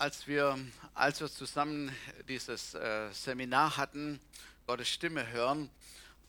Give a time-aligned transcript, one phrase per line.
[0.00, 0.58] als wir,
[0.94, 1.94] als wir zusammen
[2.26, 4.18] dieses äh, Seminar hatten,
[4.66, 5.68] Gottes Stimme hören,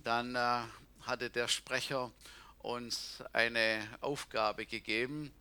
[0.04, 0.64] dann äh,
[1.04, 2.12] hatte der Sprecher
[2.60, 5.32] uns eine Aufgabe gegeben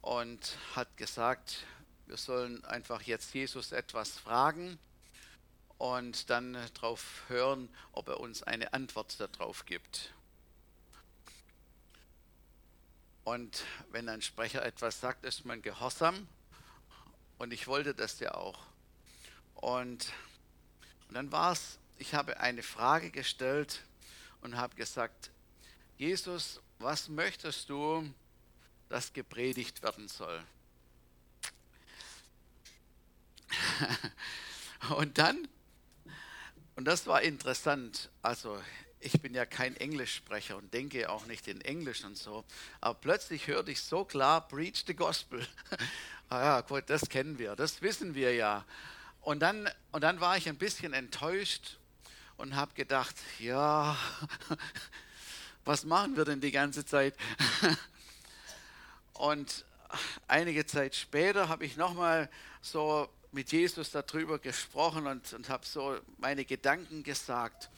[0.00, 1.64] und hat gesagt,
[2.06, 4.76] wir sollen einfach jetzt Jesus etwas fragen
[5.78, 10.12] und dann darauf hören, ob er uns eine Antwort darauf gibt.
[13.22, 13.62] Und
[13.92, 16.26] wenn ein Sprecher etwas sagt, ist man gehorsam
[17.38, 18.66] und ich wollte das ja auch.
[19.54, 20.12] Und,
[21.08, 23.82] und dann war es, ich habe eine Frage gestellt
[24.40, 25.30] und habe gesagt,
[25.96, 28.12] Jesus, was möchtest du,
[28.88, 30.44] dass gepredigt werden soll?
[34.96, 35.48] und dann,
[36.76, 38.60] und das war interessant, also
[39.04, 42.44] ich bin ja kein Englischsprecher und denke auch nicht in Englisch und so,
[42.80, 45.46] aber plötzlich hörte ich so klar, preach the gospel.
[46.30, 48.64] ah ja, gut, das kennen wir, das wissen wir ja.
[49.20, 51.78] Und dann, und dann war ich ein bisschen enttäuscht
[52.38, 53.96] und habe gedacht, ja,
[55.66, 57.14] was machen wir denn die ganze Zeit?
[59.12, 59.66] und
[60.26, 62.30] einige Zeit später habe ich nochmal
[62.62, 67.68] so mit Jesus darüber gesprochen und, und habe so meine Gedanken gesagt.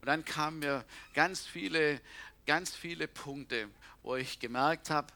[0.00, 0.84] Und dann kamen mir
[1.14, 2.00] ganz viele,
[2.46, 3.68] ganz viele Punkte,
[4.02, 5.12] wo ich gemerkt habe,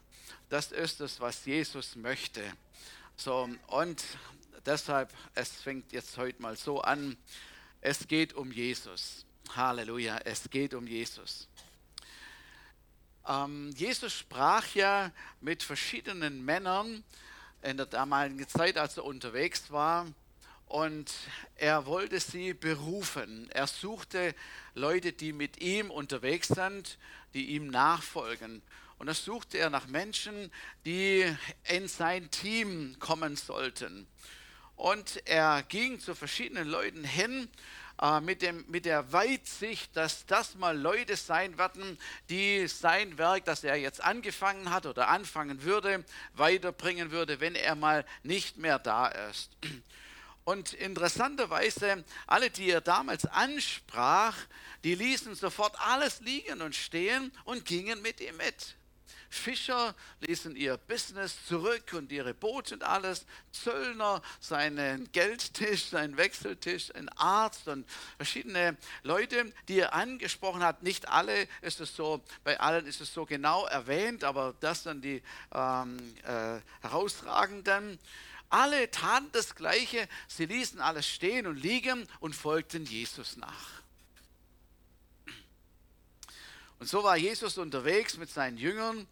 [0.49, 2.41] das ist es, was Jesus möchte.
[3.15, 4.03] So, und
[4.65, 7.17] deshalb, es fängt jetzt heute mal so an,
[7.81, 9.25] es geht um Jesus.
[9.55, 11.47] Halleluja, es geht um Jesus.
[13.27, 17.03] Ähm, Jesus sprach ja mit verschiedenen Männern
[17.61, 20.05] in der damaligen Zeit, als er unterwegs war.
[20.67, 21.13] Und
[21.55, 23.49] er wollte sie berufen.
[23.51, 24.33] Er suchte
[24.73, 26.97] Leute, die mit ihm unterwegs sind,
[27.33, 28.61] die ihm nachfolgen.
[28.97, 30.51] Und da suchte er nach Menschen,
[30.85, 31.25] die
[31.65, 34.07] in sein Team kommen sollten.
[34.75, 37.49] Und er ging zu verschiedenen Leuten hin
[38.01, 41.97] äh, mit, dem, mit der Weitsicht, dass das mal Leute sein werden,
[42.29, 46.03] die sein Werk, das er jetzt angefangen hat oder anfangen würde,
[46.33, 49.51] weiterbringen würde, wenn er mal nicht mehr da ist.
[50.45, 54.37] Und interessanterweise, alle, die er damals ansprach,
[54.83, 58.75] die ließen sofort alles liegen und stehen und gingen mit ihm mit.
[59.27, 63.25] Fischer ließen ihr Business zurück und ihre Boote und alles.
[63.51, 70.83] Zöllner seinen Geldtisch, seinen Wechseltisch, ein Arzt und verschiedene Leute, die er angesprochen hat.
[70.83, 75.01] Nicht alle ist es so, bei allen ist es so genau erwähnt, aber das dann
[75.01, 75.23] die
[75.53, 77.99] ähm, äh, herausragenden.
[78.49, 83.81] Alle taten das Gleiche, sie ließen alles stehen und liegen und folgten Jesus nach.
[86.79, 89.07] Und so war Jesus unterwegs mit seinen Jüngern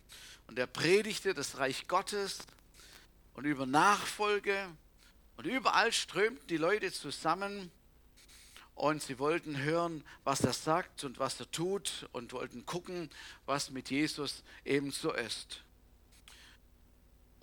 [0.47, 2.39] und er predigte das Reich Gottes
[3.33, 4.69] und über Nachfolge
[5.37, 7.71] und überall strömten die Leute zusammen
[8.75, 13.09] und sie wollten hören, was er sagt und was er tut und wollten gucken,
[13.45, 15.61] was mit Jesus ebenso ist.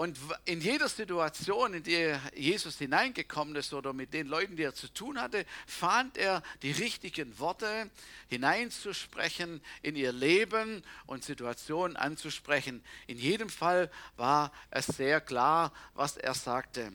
[0.00, 4.74] Und in jeder Situation, in die Jesus hineingekommen ist oder mit den Leuten, die er
[4.74, 7.90] zu tun hatte, fand er die richtigen Worte
[8.30, 12.82] hineinzusprechen in ihr Leben und Situationen anzusprechen.
[13.08, 16.94] In jedem Fall war es sehr klar, was er sagte.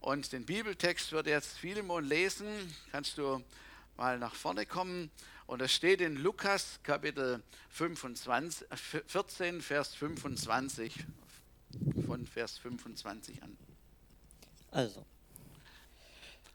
[0.00, 2.48] Und den Bibeltext wird jetzt Philemon lesen.
[2.90, 3.44] Kannst du
[3.96, 5.12] mal nach vorne kommen?
[5.46, 8.66] Und es steht in Lukas Kapitel 25,
[9.06, 11.06] 14, Vers 25
[12.06, 13.56] von Vers 25 an.
[14.70, 15.04] Also,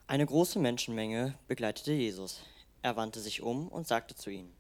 [0.08, 2.42] eine große Menschenmenge begleitete Jesus.
[2.82, 4.54] Er wandte sich um und sagte zu ihnen,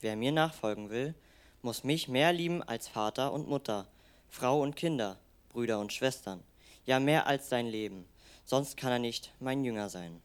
[0.00, 1.14] wer mir nachfolgen will,
[1.62, 3.88] muss mich mehr lieben als Vater und Mutter,
[4.28, 5.18] Frau und Kinder,
[5.48, 6.42] Brüder und Schwestern,
[6.86, 8.06] ja mehr als sein Leben,
[8.44, 10.22] sonst kann er nicht mein Jünger sein.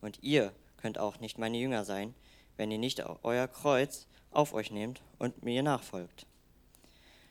[0.00, 2.14] Und ihr könnt auch nicht meine Jünger sein,
[2.56, 6.26] wenn ihr nicht euer Kreuz auf euch nehmt und mir nachfolgt.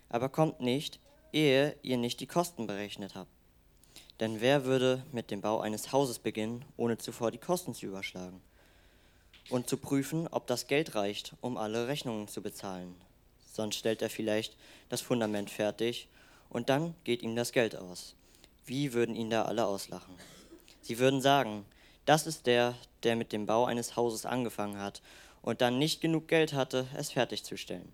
[0.09, 0.99] Aber kommt nicht,
[1.33, 3.31] ehe ihr nicht die Kosten berechnet habt.
[4.19, 8.41] Denn wer würde mit dem Bau eines Hauses beginnen, ohne zuvor die Kosten zu überschlagen
[9.49, 12.95] und zu prüfen, ob das Geld reicht, um alle Rechnungen zu bezahlen?
[13.51, 14.55] Sonst stellt er vielleicht
[14.89, 16.07] das Fundament fertig
[16.49, 18.15] und dann geht ihm das Geld aus.
[18.65, 20.15] Wie würden ihn da alle auslachen?
[20.81, 21.65] Sie würden sagen,
[22.05, 25.01] das ist der, der mit dem Bau eines Hauses angefangen hat
[25.41, 27.91] und dann nicht genug Geld hatte, es fertigzustellen.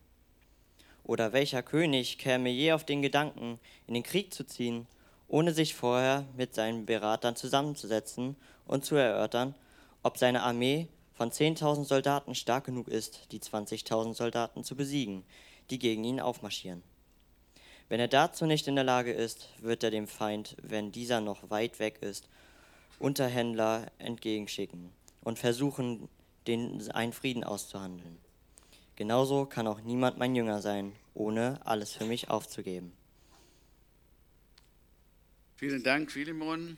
[1.09, 4.85] Oder welcher König käme je auf den Gedanken, in den Krieg zu ziehen,
[5.27, 8.35] ohne sich vorher mit seinen Beratern zusammenzusetzen
[8.67, 9.55] und zu erörtern,
[10.03, 15.23] ob seine Armee von 10.000 Soldaten stark genug ist, die 20.000 Soldaten zu besiegen,
[15.71, 16.83] die gegen ihn aufmarschieren.
[17.87, 21.49] Wenn er dazu nicht in der Lage ist, wird er dem Feind, wenn dieser noch
[21.49, 22.29] weit weg ist,
[22.99, 24.91] Unterhändler entgegenschicken
[25.23, 26.07] und versuchen,
[26.45, 28.19] den einen Frieden auszuhandeln.
[28.99, 32.93] Genauso kann auch niemand mein Jünger sein, ohne alles für mich aufzugeben.
[35.57, 36.77] Vielen Dank, Philemon.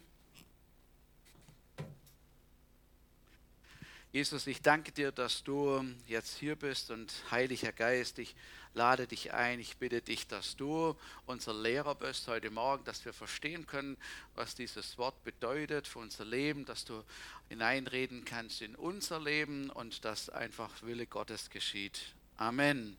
[4.12, 8.36] Jesus, ich danke dir, dass du jetzt hier bist und Heiliger Geist, ich
[8.74, 10.98] lade dich ein, ich bitte dich, dass du
[11.28, 13.96] unser Lehrer bist heute Morgen, dass wir verstehen können,
[14.36, 17.04] was dieses Wort bedeutet für unser Leben, dass du
[17.48, 22.02] hineinreden kannst in unser Leben und dass einfach Wille Gottes geschieht.
[22.36, 22.98] Amen.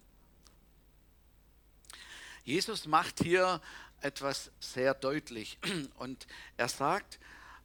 [2.44, 3.60] Jesus macht hier
[4.00, 5.58] etwas sehr deutlich
[5.96, 7.18] und er sagt,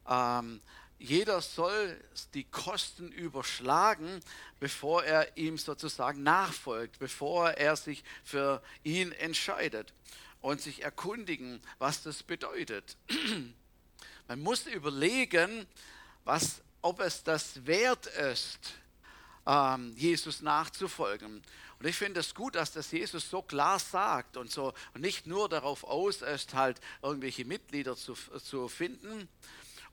[0.08, 0.62] ähm,
[1.00, 2.00] jeder soll
[2.34, 4.20] die Kosten überschlagen,
[4.60, 9.94] bevor er ihm sozusagen nachfolgt, bevor er sich für ihn entscheidet
[10.42, 12.98] und sich erkundigen, was das bedeutet.
[14.28, 15.68] Man muss überlegen,
[16.24, 18.60] was, ob es das wert ist,
[19.46, 21.42] ähm, Jesus nachzufolgen.
[21.80, 25.48] Und ich finde es gut, dass das Jesus so klar sagt und so nicht nur
[25.48, 29.30] darauf aus ist, halt irgendwelche Mitglieder zu, zu finden,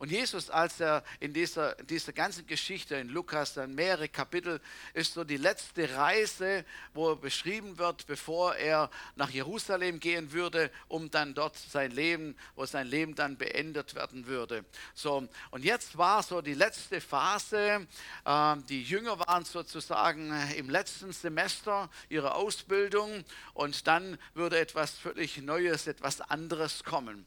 [0.05, 4.61] und Jesus, als er in dieser, dieser ganzen Geschichte in Lukas, dann mehrere Kapitel,
[4.93, 10.71] ist so die letzte Reise, wo er beschrieben wird, bevor er nach Jerusalem gehen würde,
[10.89, 14.67] um dann dort sein Leben, wo sein Leben dann beendet werden würde.
[14.93, 17.87] So, und jetzt war so die letzte Phase.
[18.27, 23.25] Äh, die Jünger waren sozusagen im letzten Semester ihrer Ausbildung
[23.55, 27.25] und dann würde etwas völlig Neues, etwas anderes kommen.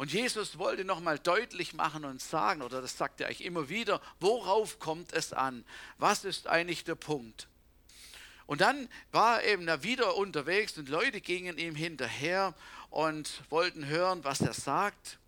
[0.00, 4.00] Und Jesus wollte nochmal deutlich machen und sagen, oder das sagt er eigentlich immer wieder,
[4.18, 5.62] worauf kommt es an?
[5.98, 7.48] Was ist eigentlich der Punkt?
[8.46, 12.54] Und dann war er eben wieder unterwegs und Leute gingen ihm hinterher
[12.88, 15.18] und wollten hören, was er sagt.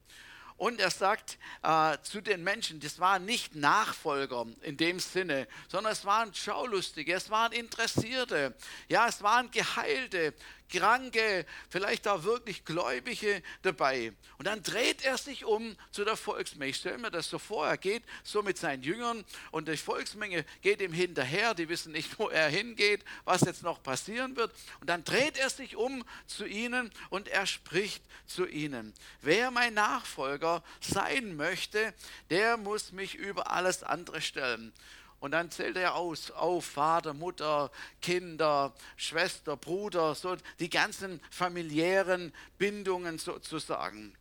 [0.62, 5.92] Und er sagt äh, zu den Menschen, das waren nicht Nachfolger in dem Sinne, sondern
[5.92, 8.54] es waren Schaulustige, es waren Interessierte,
[8.86, 10.32] ja, es waren Geheilte,
[10.72, 14.12] Kranke, vielleicht auch wirklich Gläubige dabei.
[14.38, 16.70] Und dann dreht er sich um zu der Volksmenge.
[16.70, 20.44] Ich stelle mir das so vor, er geht so mit seinen Jüngern und die Volksmenge
[20.62, 21.54] geht ihm hinterher.
[21.54, 24.52] Die wissen nicht, wo er hingeht, was jetzt noch passieren wird.
[24.80, 28.94] Und dann dreht er sich um zu ihnen und er spricht zu ihnen.
[29.20, 31.94] Wer mein Nachfolger sein möchte,
[32.28, 34.72] der muss mich über alles andere stellen.
[35.20, 37.70] Und dann zählt er aus, auf Vater, Mutter,
[38.00, 44.16] Kinder, Schwester, Bruder, so die ganzen familiären Bindungen sozusagen.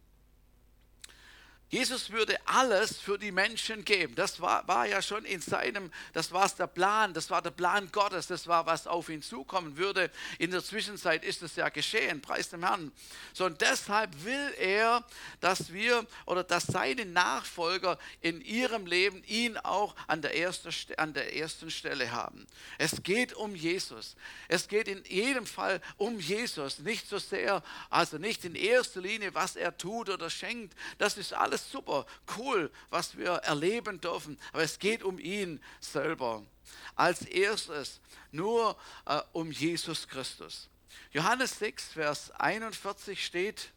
[1.71, 4.13] Jesus würde alles für die Menschen geben.
[4.15, 7.89] Das war, war ja schon in seinem, das war der Plan, das war der Plan
[7.93, 10.11] Gottes, das war, was auf ihn zukommen würde.
[10.37, 12.91] In der Zwischenzeit ist es ja geschehen, preis dem Herrn.
[13.31, 15.05] So, und deshalb will er,
[15.39, 21.13] dass wir oder dass seine Nachfolger in ihrem Leben ihn auch an der, ersten, an
[21.13, 22.47] der ersten Stelle haben.
[22.79, 24.17] Es geht um Jesus.
[24.49, 26.79] Es geht in jedem Fall um Jesus.
[26.79, 30.75] Nicht so sehr, also nicht in erster Linie, was er tut oder schenkt.
[30.97, 32.05] Das ist alles alles super,
[32.37, 36.43] cool, was wir erleben dürfen, aber es geht um ihn selber.
[36.95, 37.99] Als erstes
[38.31, 40.69] nur äh, um Jesus Christus.
[41.11, 43.71] Johannes 6, Vers 41 steht,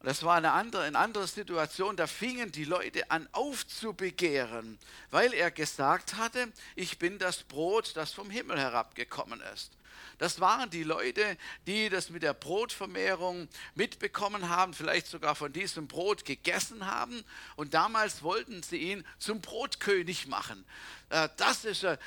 [0.00, 4.78] das war eine andere, eine andere Situation, da fingen die Leute an aufzubegehren,
[5.10, 9.70] weil er gesagt hatte, ich bin das Brot, das vom Himmel herabgekommen ist.
[10.18, 15.88] Das waren die Leute, die das mit der Brotvermehrung mitbekommen haben, vielleicht sogar von diesem
[15.88, 17.24] Brot gegessen haben.
[17.56, 20.64] Und damals wollten sie ihn zum Brotkönig machen.
[21.12, 21.98] Äh, das ist, also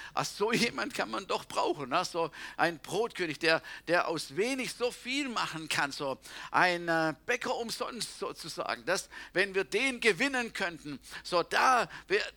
[0.46, 2.04] so jemand kann man doch brauchen, ne?
[2.06, 6.18] so ein Brotkönig, der, der aus wenig so viel machen kann, so
[6.52, 8.84] ein äh, Bäcker umsonst sozusagen.
[8.86, 11.88] Das, wenn wir den gewinnen könnten, so da,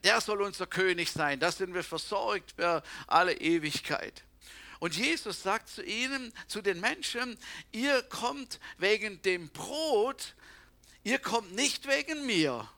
[0.04, 4.24] der soll unser König sein, da sind wir versorgt für alle Ewigkeit.
[4.78, 7.36] Und Jesus sagt zu ihnen, zu den Menschen,
[7.72, 10.34] ihr kommt wegen dem Brot,
[11.02, 12.68] ihr kommt nicht wegen mir,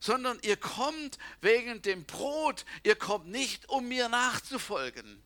[0.00, 5.22] sondern ihr kommt wegen dem Brot, ihr kommt nicht, um mir nachzufolgen.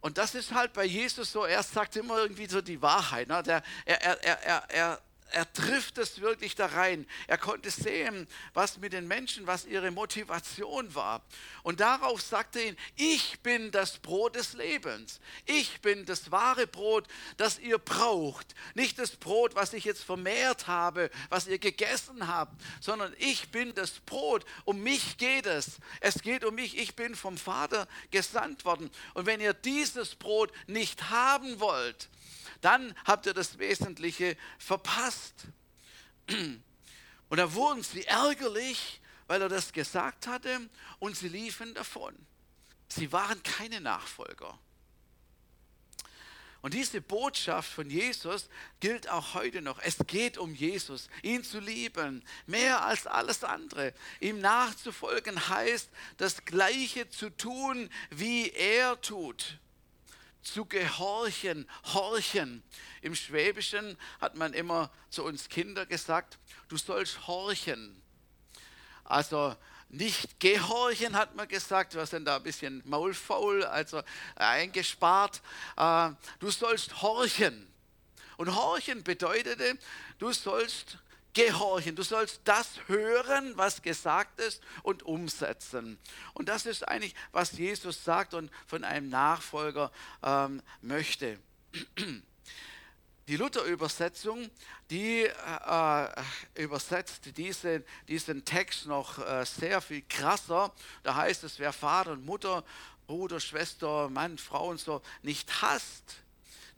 [0.00, 3.28] Und das ist halt bei Jesus so, er sagt immer irgendwie so die Wahrheit.
[3.28, 3.42] Ne?
[3.42, 5.02] Der, er, er, er, er
[5.32, 7.06] er trifft es wirklich da rein.
[7.26, 11.22] Er konnte sehen, was mit den Menschen, was ihre Motivation war.
[11.62, 15.20] Und darauf sagte er ihnen, ich bin das Brot des Lebens.
[15.46, 17.06] Ich bin das wahre Brot,
[17.36, 18.54] das ihr braucht.
[18.74, 23.74] Nicht das Brot, was ich jetzt vermehrt habe, was ihr gegessen habt, sondern ich bin
[23.74, 24.44] das Brot.
[24.64, 25.78] Um mich geht es.
[26.00, 26.76] Es geht um mich.
[26.78, 28.90] Ich bin vom Vater gesandt worden.
[29.14, 32.08] Und wenn ihr dieses Brot nicht haben wollt,
[32.60, 35.34] dann habt ihr das Wesentliche verpasst.
[37.28, 42.14] Und da wurden sie ärgerlich, weil er das gesagt hatte und sie liefen davon.
[42.88, 44.58] Sie waren keine Nachfolger.
[46.62, 48.50] Und diese Botschaft von Jesus
[48.80, 49.78] gilt auch heute noch.
[49.78, 53.94] Es geht um Jesus, ihn zu lieben, mehr als alles andere.
[54.20, 55.88] Ihm nachzufolgen heißt,
[56.18, 59.58] das Gleiche zu tun, wie er tut.
[60.42, 62.62] Zu gehorchen, horchen.
[63.02, 68.00] Im Schwäbischen hat man immer zu uns Kinder gesagt, du sollst horchen.
[69.04, 69.54] Also
[69.90, 71.94] nicht gehorchen, hat man gesagt.
[71.94, 74.02] Wir sind da ein bisschen maulfaul, also
[74.36, 75.42] eingespart.
[75.76, 77.66] Äh, du sollst horchen.
[78.36, 79.76] Und horchen bedeutete,
[80.18, 80.96] du sollst
[81.34, 81.96] gehorchen.
[81.96, 85.98] Du sollst das hören, was gesagt ist und umsetzen.
[86.34, 89.90] Und das ist eigentlich, was Jesus sagt und von einem Nachfolger
[90.22, 91.38] ähm, möchte.
[93.28, 94.50] Die Luther-Übersetzung,
[94.90, 96.06] die äh,
[96.56, 100.72] übersetzt diese, diesen Text noch äh, sehr viel krasser.
[101.04, 102.64] Da heißt es, wer Vater und Mutter,
[103.06, 106.16] Bruder, Schwester, Mann, Frau und so nicht hasst,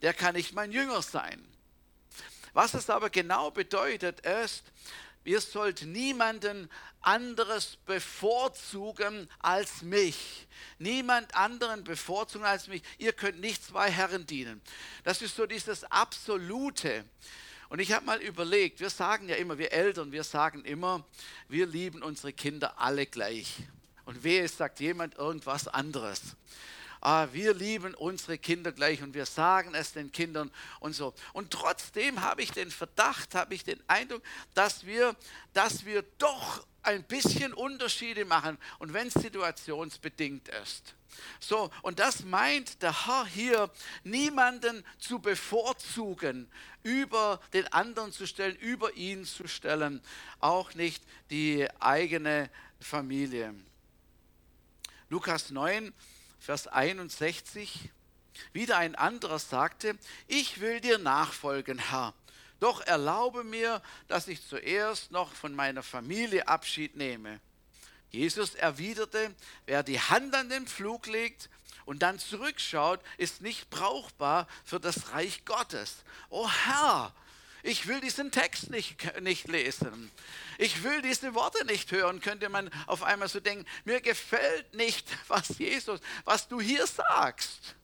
[0.03, 1.43] der kann nicht mein Jünger sein.
[2.53, 4.63] Was es aber genau bedeutet, ist,
[5.23, 6.69] ihr sollt niemanden
[7.01, 10.47] anderes bevorzugen als mich.
[10.77, 12.83] Niemand anderen bevorzugen als mich.
[12.97, 14.61] Ihr könnt nicht zwei Herren dienen.
[15.03, 17.03] Das ist so dieses Absolute.
[17.69, 21.03] Und ich habe mal überlegt, wir sagen ja immer, wir Eltern, wir sagen immer,
[21.49, 23.55] wir lieben unsere Kinder alle gleich.
[24.05, 26.35] Und wehe, sagt jemand irgendwas anderes
[27.03, 31.13] ah, wir lieben unsere Kinder gleich und wir sagen es den Kindern und so.
[31.33, 35.15] Und trotzdem habe ich den Verdacht, habe ich den Eindruck, dass wir,
[35.53, 40.95] dass wir doch ein bisschen Unterschiede machen und wenn es situationsbedingt ist.
[41.39, 43.69] So, und das meint der Herr hier,
[44.03, 46.49] niemanden zu bevorzugen,
[46.81, 50.01] über den anderen zu stellen, über ihn zu stellen,
[50.39, 53.53] auch nicht die eigene Familie.
[55.09, 55.93] Lukas 9,
[56.43, 57.89] Vers 61,
[58.51, 59.97] wieder ein anderer sagte,
[60.27, 62.13] ich will dir nachfolgen, Herr.
[62.59, 67.39] Doch erlaube mir, dass ich zuerst noch von meiner Familie Abschied nehme.
[68.09, 69.33] Jesus erwiderte,
[69.67, 71.49] wer die Hand an den Flug legt
[71.85, 76.03] und dann zurückschaut, ist nicht brauchbar für das Reich Gottes.
[76.29, 77.15] O Herr,
[77.63, 80.11] ich will diesen Text nicht, nicht lesen.
[80.57, 83.65] Ich will diese Worte nicht hören, könnte man auf einmal so denken.
[83.85, 87.75] Mir gefällt nicht, was Jesus, was du hier sagst.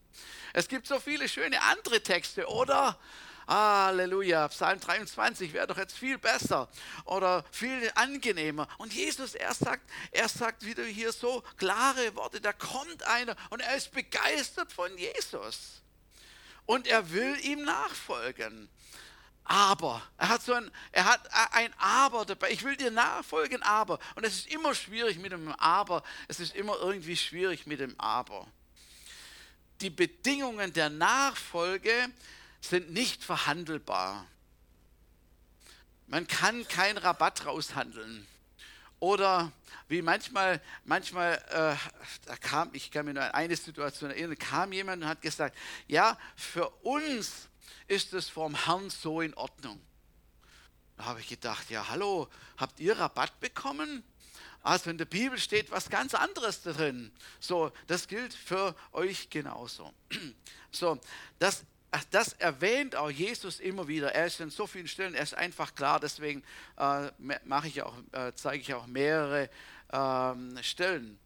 [0.51, 2.99] Es gibt so viele schöne andere Texte, oder?
[3.47, 6.69] Halleluja, Psalm 23 wäre doch jetzt viel besser
[7.05, 8.67] oder viel angenehmer.
[8.77, 13.61] Und Jesus, er sagt, er sagt wieder hier so klare Worte, da kommt einer und
[13.61, 15.81] er ist begeistert von Jesus.
[16.65, 18.69] Und er will ihm nachfolgen
[19.49, 20.01] aber.
[20.17, 21.21] Er hat so ein, er hat
[21.53, 22.51] ein Aber dabei.
[22.51, 23.99] Ich will dir nachfolgen, aber.
[24.15, 26.03] Und es ist immer schwierig mit dem Aber.
[26.27, 28.47] Es ist immer irgendwie schwierig mit dem Aber.
[29.81, 31.91] Die Bedingungen der Nachfolge
[32.61, 34.27] sind nicht verhandelbar.
[36.05, 38.27] Man kann keinen Rabatt raushandeln.
[38.99, 39.51] Oder
[39.87, 44.73] wie manchmal, manchmal, äh, da kam, ich kann mir nur an eine Situation erinnern, kam
[44.73, 47.48] jemand und hat gesagt, ja, für uns
[47.89, 49.81] ist es vom Herrn so in Ordnung.
[50.97, 52.27] Da habe ich gedacht, ja hallo,
[52.57, 54.03] habt ihr Rabatt bekommen?
[54.61, 57.11] Also in der Bibel steht was ganz anderes drin.
[57.39, 59.93] So, das gilt für euch genauso.
[60.71, 60.99] So,
[61.39, 61.63] das,
[62.11, 64.13] das erwähnt auch Jesus immer wieder.
[64.13, 66.43] Er ist in so vielen Stellen, er ist einfach klar, deswegen
[66.77, 69.49] äh, mache ich auch, äh, zeige ich auch mehrere
[69.91, 71.17] äh, Stellen.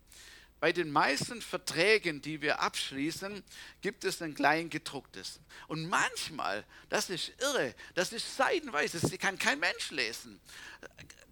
[0.64, 3.44] Bei den meisten Verträgen, die wir abschließen,
[3.82, 5.42] gibt es ein Kleingedrucktes.
[5.68, 10.40] Und manchmal, das ist irre, das ist seitenweise, das kann kein Mensch lesen.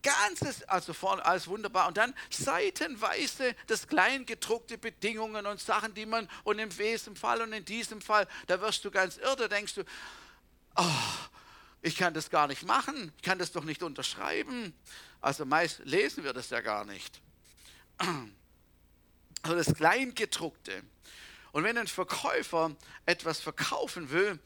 [0.03, 1.88] Ganzes, also vorne alles wunderbar.
[1.88, 7.53] Und dann seitenweise das Kleingedruckte Bedingungen und Sachen, die man, und im Wesen Fall und
[7.53, 9.85] in diesem Fall, da wirst du ganz irre, da denkst du,
[10.75, 10.85] oh,
[11.81, 14.73] ich kann das gar nicht machen, ich kann das doch nicht unterschreiben.
[15.21, 17.21] Also meist lesen wir das ja gar nicht
[19.41, 20.83] also das Kleingedruckte.
[21.51, 24.39] Und wenn ein Verkäufer etwas verkaufen will,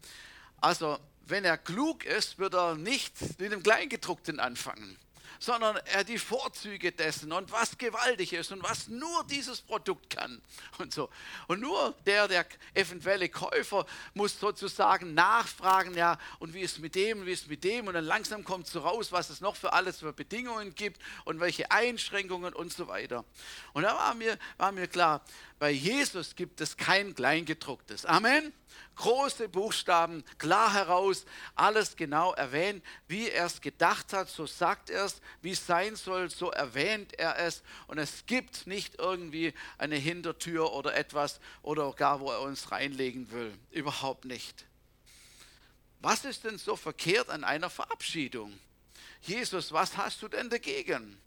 [0.62, 0.98] also
[1.28, 4.98] wenn er klug ist, wird er nicht mit dem Kleingedruckten anfangen
[5.40, 10.42] sondern er die Vorzüge dessen und was gewaltig ist und was nur dieses Produkt kann
[10.78, 11.10] und so.
[11.48, 17.26] Und nur der, der eventuelle Käufer muss sozusagen nachfragen, ja, und wie ist mit dem,
[17.26, 20.00] wie ist mit dem und dann langsam kommt so raus, was es noch für alles
[20.00, 23.26] für Bedingungen gibt und welche Einschränkungen und so weiter.
[23.74, 25.22] Und da war mir, war mir klar,
[25.60, 28.06] bei Jesus gibt es kein Kleingedrucktes.
[28.06, 28.54] Amen.
[28.96, 31.26] Große Buchstaben, klar heraus,
[31.56, 35.96] alles genau erwähnt, wie er es gedacht hat, so sagt er es, wie es sein
[35.96, 37.64] soll, so erwähnt er es.
[37.88, 43.32] Und es gibt nicht irgendwie eine Hintertür oder etwas oder gar, wo er uns reinlegen
[43.32, 43.58] will.
[43.72, 44.66] Überhaupt nicht.
[46.00, 48.58] Was ist denn so verkehrt an einer Verabschiedung?
[49.22, 51.20] Jesus, was hast du denn dagegen?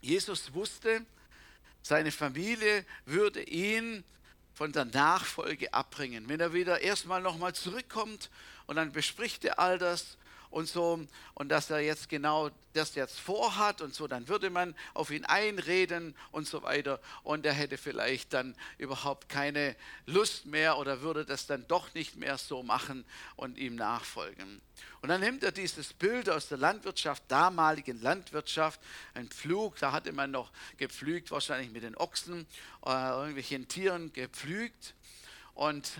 [0.00, 1.04] Jesus wusste,
[1.82, 4.04] seine Familie würde ihn
[4.58, 6.28] von der Nachfolge abbringen.
[6.28, 8.28] Wenn er wieder erstmal nochmal zurückkommt
[8.66, 10.16] und dann bespricht er all das
[10.50, 11.00] und so.
[11.34, 15.24] Und dass er jetzt genau das jetzt vorhat und so, dann würde man auf ihn
[15.24, 17.00] einreden und so weiter.
[17.22, 19.76] Und er hätte vielleicht dann überhaupt keine
[20.06, 23.04] Lust mehr oder würde das dann doch nicht mehr so machen
[23.36, 24.60] und ihm nachfolgen.
[25.00, 28.80] Und dann nimmt er dieses Bild aus der Landwirtschaft, damaligen Landwirtschaft,
[29.14, 32.46] ein Pflug, da hatte man noch gepflügt, wahrscheinlich mit den Ochsen,
[32.84, 34.94] äh, irgendwelchen Tieren gepflügt.
[35.54, 35.90] Und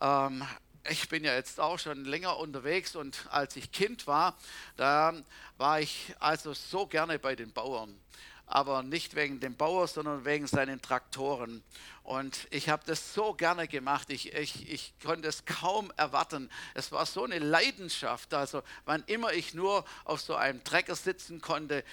[0.00, 0.44] ähm,
[0.88, 4.36] ich bin ja jetzt auch schon länger unterwegs und als ich Kind war,
[4.76, 5.14] da
[5.56, 7.98] war ich also so gerne bei den Bauern.
[8.46, 11.62] Aber nicht wegen dem Bauer, sondern wegen seinen Traktoren.
[12.02, 14.08] Und ich habe das so gerne gemacht.
[14.08, 16.50] Ich, ich, ich konnte es kaum erwarten.
[16.72, 18.32] Es war so eine Leidenschaft.
[18.32, 21.84] Also wann immer ich nur auf so einem Trecker sitzen konnte,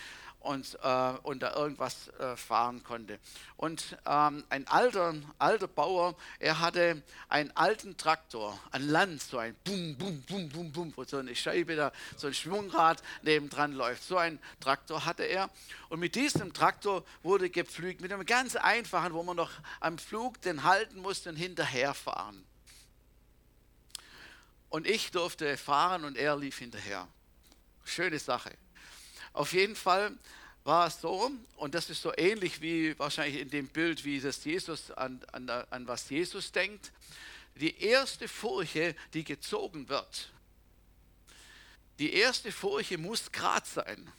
[0.46, 3.20] und, äh, und da irgendwas äh, fahren konnte.
[3.58, 9.56] Und ähm, ein alter, alter Bauer, er hatte einen alten Traktor an Land, so ein
[9.64, 14.04] Bum, Bum, Bum, Bum, Bum, wo so eine Scheibe da, so ein Schwungrad nebendran läuft.
[14.04, 15.50] So ein Traktor hatte er.
[15.90, 20.42] Und mit diesem Traktor wurde gepflügt, mit einem ganz einfachen, wo man noch am Flug
[20.42, 22.46] den halten musste und hinterherfahren.
[24.70, 27.08] Und ich durfte fahren und er lief hinterher.
[27.84, 28.56] Schöne Sache.
[29.36, 30.18] Auf jeden Fall
[30.64, 34.46] war es so, und das ist so ähnlich wie wahrscheinlich in dem Bild, wie das
[34.46, 36.94] Jesus an, an, an was Jesus denkt.
[37.56, 40.32] Die erste Furche, die gezogen wird,
[42.00, 44.10] die erste Furche muss gerade sein.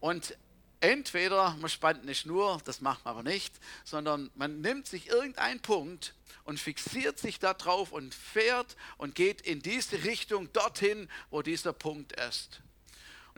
[0.00, 0.36] Und
[0.80, 3.54] entweder man spannt eine Schnur, das macht man aber nicht,
[3.84, 9.62] sondern man nimmt sich irgendeinen Punkt und fixiert sich darauf und fährt und geht in
[9.62, 12.62] diese Richtung dorthin, wo dieser Punkt ist.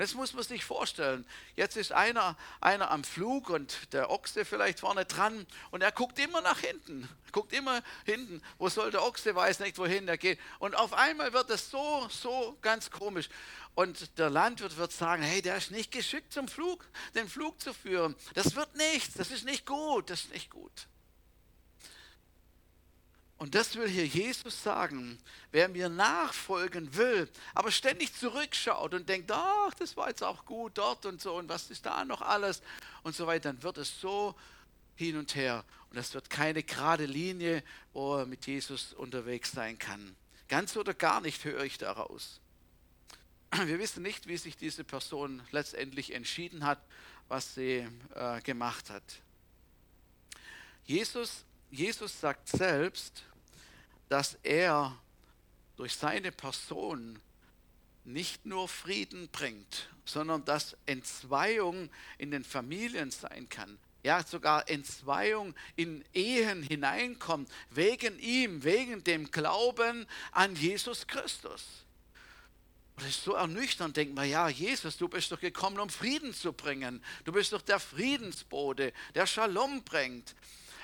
[0.00, 4.80] Jetzt muss man sich vorstellen, jetzt ist einer, einer am Flug und der Ochse vielleicht
[4.80, 9.34] vorne dran und er guckt immer nach hinten, guckt immer hinten, wo soll der Ochse,
[9.34, 10.38] weiß nicht, wohin er geht.
[10.58, 13.28] Und auf einmal wird es so, so ganz komisch.
[13.74, 16.84] Und der Landwirt wird sagen, hey, der ist nicht geschickt zum Flug,
[17.14, 18.16] den Flug zu führen.
[18.34, 20.88] Das wird nichts, das ist nicht gut, das ist nicht gut.
[23.40, 25.18] Und das will hier Jesus sagen.
[25.50, 30.76] Wer mir nachfolgen will, aber ständig zurückschaut und denkt, ach, das war jetzt auch gut
[30.76, 32.60] dort und so und was ist da noch alles
[33.02, 34.34] und so weiter, dann wird es so
[34.94, 35.64] hin und her.
[35.88, 40.14] Und es wird keine gerade Linie, wo er mit Jesus unterwegs sein kann.
[40.46, 42.40] Ganz oder gar nicht höre ich daraus.
[43.64, 46.78] Wir wissen nicht, wie sich diese Person letztendlich entschieden hat,
[47.28, 49.02] was sie äh, gemacht hat.
[50.84, 53.24] Jesus, Jesus sagt selbst,
[54.10, 54.98] dass er
[55.76, 57.18] durch seine Person
[58.04, 63.78] nicht nur Frieden bringt, sondern dass Entzweiung in den Familien sein kann.
[64.02, 71.62] Ja, sogar Entzweiung in Ehen hineinkommt, wegen ihm, wegen dem Glauben an Jesus Christus.
[72.96, 76.34] Und das ist so ernüchternd, denkt man, ja, Jesus, du bist doch gekommen, um Frieden
[76.34, 77.02] zu bringen.
[77.24, 80.34] Du bist doch der Friedensbote, der Shalom bringt.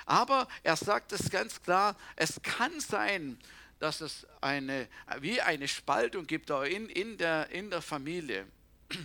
[0.07, 3.37] Aber er sagt es ganz klar, es kann sein,
[3.77, 4.87] dass es eine,
[5.19, 8.47] wie eine Spaltung gibt in, in, der, in der Familie.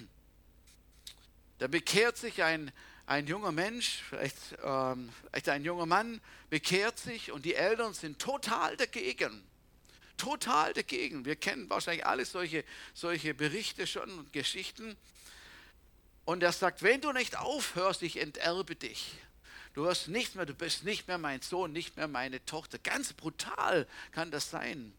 [1.58, 2.72] Da bekehrt sich ein,
[3.06, 8.18] ein junger Mensch, vielleicht, ähm, vielleicht ein junger Mann, bekehrt sich und die Eltern sind
[8.18, 9.44] total dagegen.
[10.16, 11.24] Total dagegen.
[11.24, 14.96] Wir kennen wahrscheinlich alle solche, solche Berichte schon und Geschichten.
[16.24, 19.14] Und er sagt, wenn du nicht aufhörst, ich enterbe dich.
[19.74, 22.78] Du hast nichts mehr, du bist nicht mehr mein Sohn, nicht mehr meine Tochter.
[22.78, 24.92] Ganz brutal kann das sein.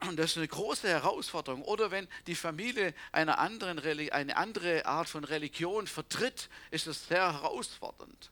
[0.00, 1.62] Und das ist eine große Herausforderung.
[1.62, 3.78] Oder wenn die Familie einer anderen,
[4.12, 8.30] eine andere Art von Religion vertritt, ist es sehr herausfordernd.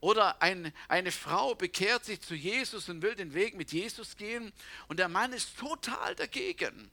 [0.00, 4.52] Oder ein, eine Frau bekehrt sich zu Jesus und will den Weg mit Jesus gehen
[4.88, 6.90] und der Mann ist total dagegen.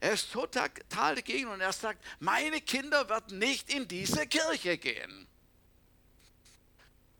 [0.00, 5.26] Er ist total dagegen und er sagt, meine Kinder werden nicht in diese Kirche gehen.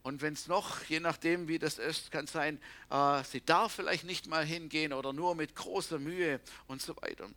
[0.02, 2.60] Und wenn es noch, je nachdem wie das ist, kann sein,
[2.90, 7.28] äh, sie darf vielleicht nicht mal hingehen oder nur mit großer Mühe und so weiter.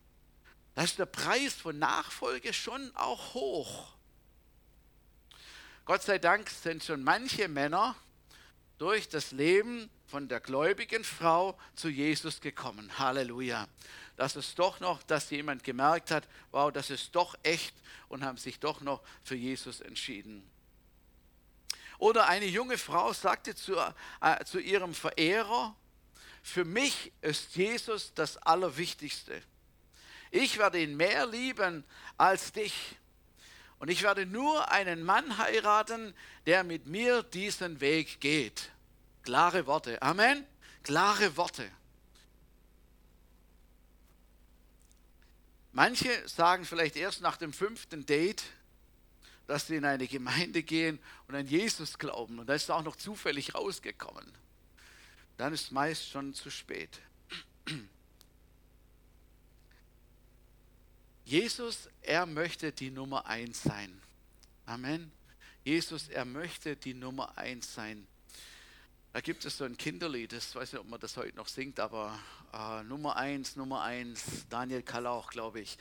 [0.73, 3.93] Da ist der Preis von Nachfolge schon auch hoch.
[5.85, 7.95] Gott sei Dank sind schon manche Männer
[8.79, 12.97] durch das Leben von der gläubigen Frau zu Jesus gekommen.
[12.97, 13.67] Halleluja.
[14.15, 17.75] Dass es doch noch, dass jemand gemerkt hat, wow, das ist doch echt
[18.07, 20.49] und haben sich doch noch für Jesus entschieden.
[21.97, 23.75] Oder eine junge Frau sagte zu,
[24.21, 25.75] äh, zu ihrem Verehrer,
[26.43, 29.41] für mich ist Jesus das Allerwichtigste.
[30.31, 31.83] Ich werde ihn mehr lieben
[32.17, 32.97] als dich.
[33.79, 36.13] Und ich werde nur einen Mann heiraten,
[36.45, 38.69] der mit mir diesen Weg geht.
[39.23, 40.01] Klare Worte.
[40.01, 40.45] Amen.
[40.83, 41.69] Klare Worte.
[45.71, 48.43] Manche sagen vielleicht erst nach dem fünften Date,
[49.47, 52.39] dass sie in eine Gemeinde gehen und an Jesus glauben.
[52.39, 54.25] Und da ist auch noch zufällig rausgekommen.
[55.37, 56.99] Dann ist meist schon zu spät.
[61.25, 64.01] Jesus, er möchte die Nummer eins sein.
[64.65, 65.11] Amen.
[65.63, 68.05] Jesus, er möchte die Nummer eins sein.
[69.13, 71.79] Da gibt es so ein Kinderlied, das weiß nicht, ob man das heute noch singt,
[71.79, 72.19] aber
[72.53, 75.77] äh, Nummer eins, Nummer eins, Daniel Kalauch, glaube ich.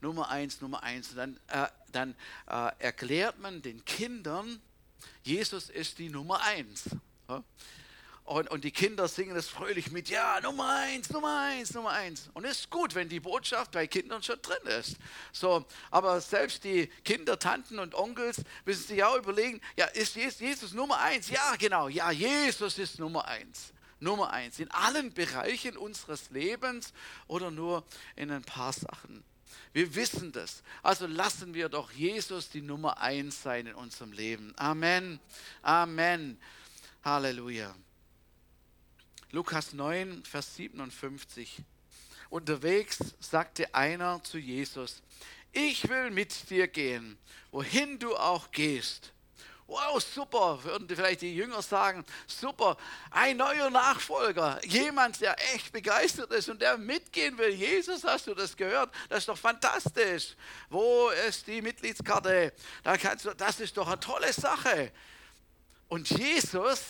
[0.00, 1.10] Nummer eins, Nummer eins.
[1.10, 2.14] Und dann, äh, dann
[2.46, 4.60] äh, erklärt man den Kindern,
[5.22, 6.90] Jesus ist die Nummer eins.
[8.24, 12.30] Und, und die Kinder singen das fröhlich mit, ja, Nummer eins, Nummer eins, Nummer eins.
[12.32, 14.98] Und es ist gut, wenn die Botschaft bei Kindern schon drin ist.
[15.32, 20.72] So, aber selbst die Kinder, Tanten und Onkels müssen sich auch überlegen, ja, ist Jesus
[20.74, 21.28] Nummer eins?
[21.28, 23.72] Ja, genau, ja, Jesus ist Nummer eins.
[23.98, 26.92] Nummer eins in allen Bereichen unseres Lebens
[27.26, 27.84] oder nur
[28.14, 29.24] in ein paar Sachen.
[29.72, 30.62] Wir wissen das.
[30.82, 34.52] Also lassen wir doch Jesus die Nummer eins sein in unserem Leben.
[34.56, 35.20] Amen.
[35.62, 36.40] Amen.
[37.04, 37.74] Halleluja.
[39.30, 41.62] Lukas 9, Vers 57.
[42.30, 45.02] Unterwegs sagte einer zu Jesus,
[45.52, 47.18] ich will mit dir gehen,
[47.50, 49.12] wohin du auch gehst.
[49.70, 52.76] Wow, super, würden vielleicht die Jünger sagen, super,
[53.12, 57.50] ein neuer Nachfolger, jemand, der echt begeistert ist und der mitgehen will.
[57.50, 58.92] Jesus, hast du das gehört?
[59.08, 60.34] Das ist doch fantastisch.
[60.70, 62.52] Wo ist die Mitgliedskarte?
[62.82, 64.90] Da kannst du, das ist doch eine tolle Sache.
[65.86, 66.80] Und Jesus,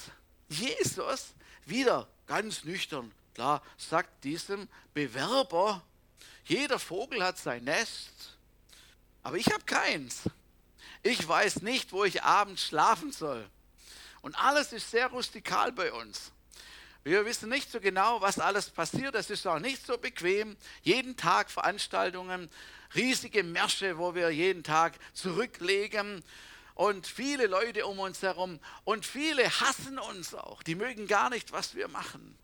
[0.48, 1.34] Jesus,
[1.66, 5.82] wieder ganz nüchtern, klar, sagt diesem Bewerber,
[6.46, 8.38] jeder Vogel hat sein Nest,
[9.22, 10.22] aber ich habe keins.
[11.02, 13.48] Ich weiß nicht, wo ich abends schlafen soll.
[14.22, 16.32] Und alles ist sehr rustikal bei uns.
[17.02, 19.14] Wir wissen nicht so genau, was alles passiert.
[19.14, 20.56] Es ist auch nicht so bequem.
[20.82, 22.50] Jeden Tag Veranstaltungen,
[22.94, 26.22] riesige Märsche, wo wir jeden Tag zurücklegen
[26.74, 30.62] und viele Leute um uns herum und viele hassen uns auch.
[30.62, 32.36] Die mögen gar nicht, was wir machen.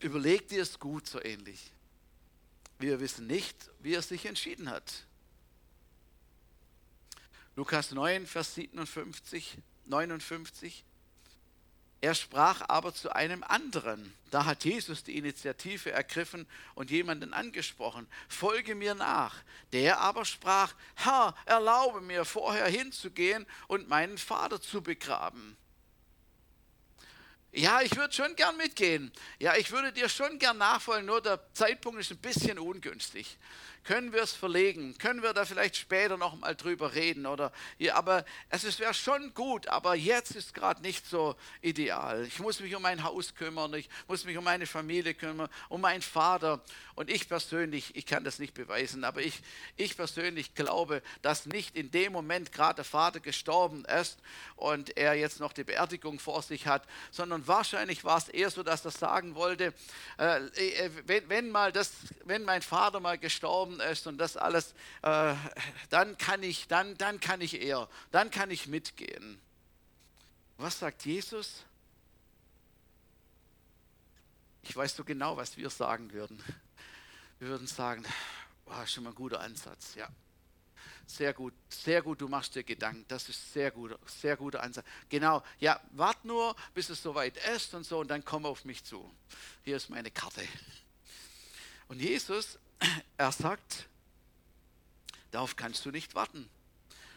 [0.00, 1.72] Überleg dir es gut so ähnlich.
[2.78, 5.06] Wir wissen nicht, wie er sich entschieden hat.
[7.60, 10.82] Lukas 9, Vers 57, 59.
[12.00, 14.14] Er sprach aber zu einem anderen.
[14.30, 18.06] Da hat Jesus die Initiative ergriffen und jemanden angesprochen.
[18.30, 19.36] Folge mir nach.
[19.72, 25.54] Der aber sprach, Herr, erlaube mir vorher hinzugehen und meinen Vater zu begraben.
[27.52, 29.12] Ja, ich würde schon gern mitgehen.
[29.38, 33.36] Ja, ich würde dir schon gern nachfolgen, nur der Zeitpunkt ist ein bisschen ungünstig.
[33.84, 34.96] Können wir es verlegen?
[34.98, 37.26] Können wir da vielleicht später noch mal drüber reden?
[37.26, 42.26] Oder, ja, aber es wäre schon gut, aber jetzt ist gerade nicht so ideal.
[42.26, 45.80] Ich muss mich um mein Haus kümmern, ich muss mich um meine Familie kümmern, um
[45.80, 46.60] meinen Vater.
[46.94, 49.40] Und ich persönlich, ich kann das nicht beweisen, aber ich,
[49.76, 54.18] ich persönlich glaube, dass nicht in dem Moment gerade der Vater gestorben ist
[54.56, 58.62] und er jetzt noch die Beerdigung vor sich hat, sondern wahrscheinlich war es eher so,
[58.62, 59.72] dass er sagen wollte,
[60.18, 61.92] äh, äh wenn, wenn, mal das,
[62.24, 65.34] wenn mein Vater mal gestorben gestorben ist und das alles, äh,
[65.88, 69.40] dann kann ich, dann, dann kann ich eher, dann kann ich mitgehen.
[70.58, 71.64] Was sagt Jesus?
[74.62, 76.42] Ich weiß so genau, was wir sagen würden.
[77.38, 78.04] Wir würden sagen,
[78.66, 80.08] oh, schon mal ein guter Ansatz, ja.
[81.06, 83.04] Sehr gut, sehr gut, du machst dir Gedanken.
[83.08, 84.86] Das ist sehr gut, sehr guter Ansatz.
[85.08, 88.84] Genau, ja, wart nur, bis es soweit ist und so und dann komm auf mich
[88.84, 89.10] zu.
[89.64, 90.46] Hier ist meine Karte.
[91.88, 92.58] Und Jesus
[93.16, 93.88] er sagt,
[95.30, 96.48] darauf kannst du nicht warten.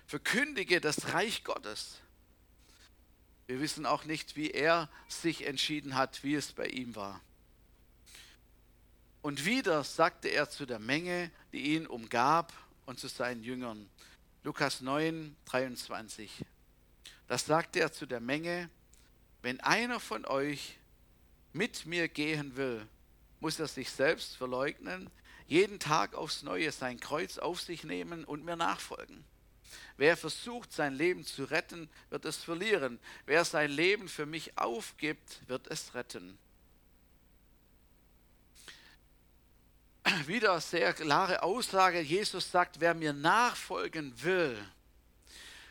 [0.05, 1.99] Verkündige das Reich Gottes.
[3.47, 7.21] Wir wissen auch nicht, wie er sich entschieden hat, wie es bei ihm war.
[9.21, 12.53] Und wieder sagte er zu der Menge, die ihn umgab
[12.85, 13.89] und zu seinen Jüngern.
[14.43, 16.43] Lukas 9, 23.
[17.27, 18.69] Das sagte er zu der Menge,
[19.41, 20.77] wenn einer von euch
[21.53, 22.85] mit mir gehen will,
[23.39, 25.09] muss er sich selbst verleugnen,
[25.53, 29.23] jeden Tag aufs Neue sein Kreuz auf sich nehmen und mir nachfolgen.
[29.97, 32.99] Wer versucht, sein Leben zu retten, wird es verlieren.
[33.27, 36.39] Wer sein Leben für mich aufgibt, wird es retten.
[40.25, 42.01] Wieder sehr klare Aussage.
[42.01, 44.57] Jesus sagt, wer mir nachfolgen will,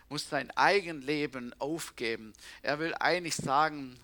[0.09, 2.35] muss sein Eigenleben aufgeben.
[2.63, 3.99] Er will eigentlich sagen,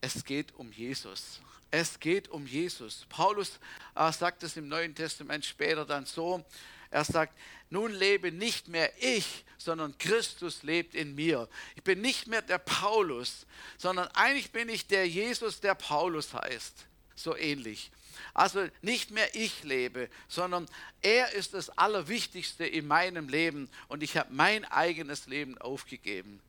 [0.00, 1.40] es geht um Jesus.
[1.70, 3.06] Es geht um Jesus.
[3.08, 3.60] Paulus
[3.94, 6.44] äh, sagt es im Neuen Testament später dann so.
[6.90, 11.48] Er sagt, nun lebe nicht mehr ich, sondern Christus lebt in mir.
[11.76, 13.46] Ich bin nicht mehr der Paulus,
[13.78, 16.86] sondern eigentlich bin ich der Jesus, der Paulus heißt.
[17.14, 17.92] So ähnlich.
[18.34, 20.66] Also nicht mehr ich lebe, sondern
[21.02, 26.40] er ist das Allerwichtigste in meinem Leben und ich habe mein eigenes Leben aufgegeben.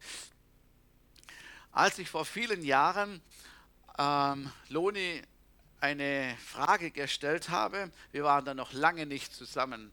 [1.72, 3.22] Als ich vor vielen Jahren
[4.02, 5.22] ähm, Loni
[5.80, 9.92] eine Frage gestellt habe, wir waren da noch lange nicht zusammen,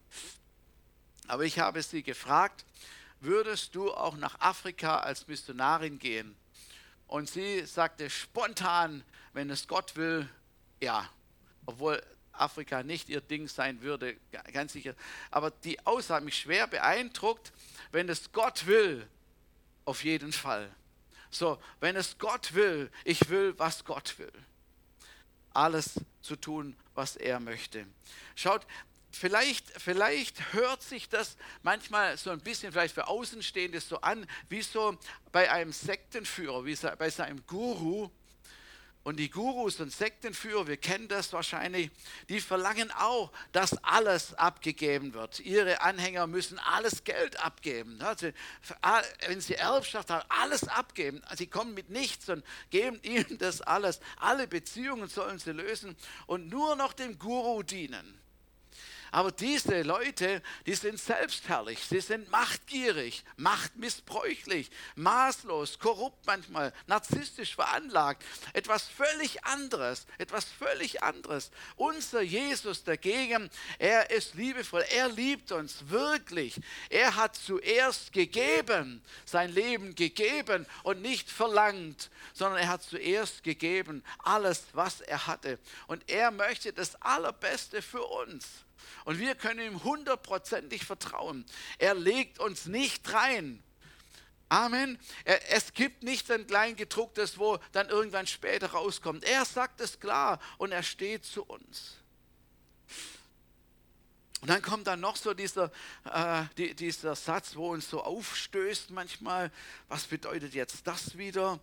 [1.26, 2.64] aber ich habe sie gefragt,
[3.20, 6.36] würdest du auch nach Afrika als Missionarin gehen?
[7.06, 10.28] Und sie sagte spontan, wenn es Gott will,
[10.80, 11.08] ja
[11.68, 14.16] obwohl Afrika nicht ihr Ding sein würde,
[14.54, 14.94] ganz sicher.
[15.30, 17.52] Aber die Aussage hat mich schwer beeindruckt,
[17.92, 19.06] wenn es Gott will,
[19.84, 20.70] auf jeden Fall.
[21.30, 24.32] So, wenn es Gott will, ich will, was Gott will.
[25.52, 27.86] Alles zu tun, was er möchte.
[28.34, 28.66] Schaut,
[29.10, 34.62] vielleicht, vielleicht hört sich das manchmal so ein bisschen vielleicht für Außenstehende so an, wie
[34.62, 34.98] so
[35.32, 38.10] bei einem Sektenführer, wie bei seinem Guru,
[39.04, 41.90] und die Gurus und Sektenführer, wir kennen das wahrscheinlich,
[42.28, 45.40] die verlangen auch, dass alles abgegeben wird.
[45.40, 48.00] Ihre Anhänger müssen alles Geld abgeben.
[48.02, 48.30] Also,
[49.26, 51.22] wenn sie Erbschaft haben, alles abgeben.
[51.36, 54.00] Sie kommen mit nichts und geben ihnen das alles.
[54.18, 58.20] Alle Beziehungen sollen sie lösen und nur noch dem Guru dienen.
[59.10, 68.22] Aber diese Leute, die sind selbstherrlich, sie sind machtgierig, machtmissbräuchlich, maßlos, korrupt manchmal, narzisstisch veranlagt.
[68.52, 71.50] Etwas völlig anderes, etwas völlig anderes.
[71.76, 76.60] Unser Jesus dagegen, er ist liebevoll, er liebt uns wirklich.
[76.90, 84.04] Er hat zuerst gegeben, sein Leben gegeben und nicht verlangt, sondern er hat zuerst gegeben,
[84.18, 85.58] alles, was er hatte.
[85.86, 88.44] Und er möchte das Allerbeste für uns.
[89.04, 91.44] Und wir können ihm hundertprozentig vertrauen.
[91.78, 93.62] Er legt uns nicht rein.
[94.48, 94.98] Amen.
[95.24, 99.24] Es gibt nicht ein Kleingedrucktes, wo dann irgendwann später rauskommt.
[99.24, 101.98] Er sagt es klar und er steht zu uns.
[104.40, 105.70] Und dann kommt dann noch so dieser,
[106.04, 109.50] äh, die, dieser Satz, wo uns so aufstößt manchmal.
[109.88, 111.58] Was bedeutet jetzt das wieder?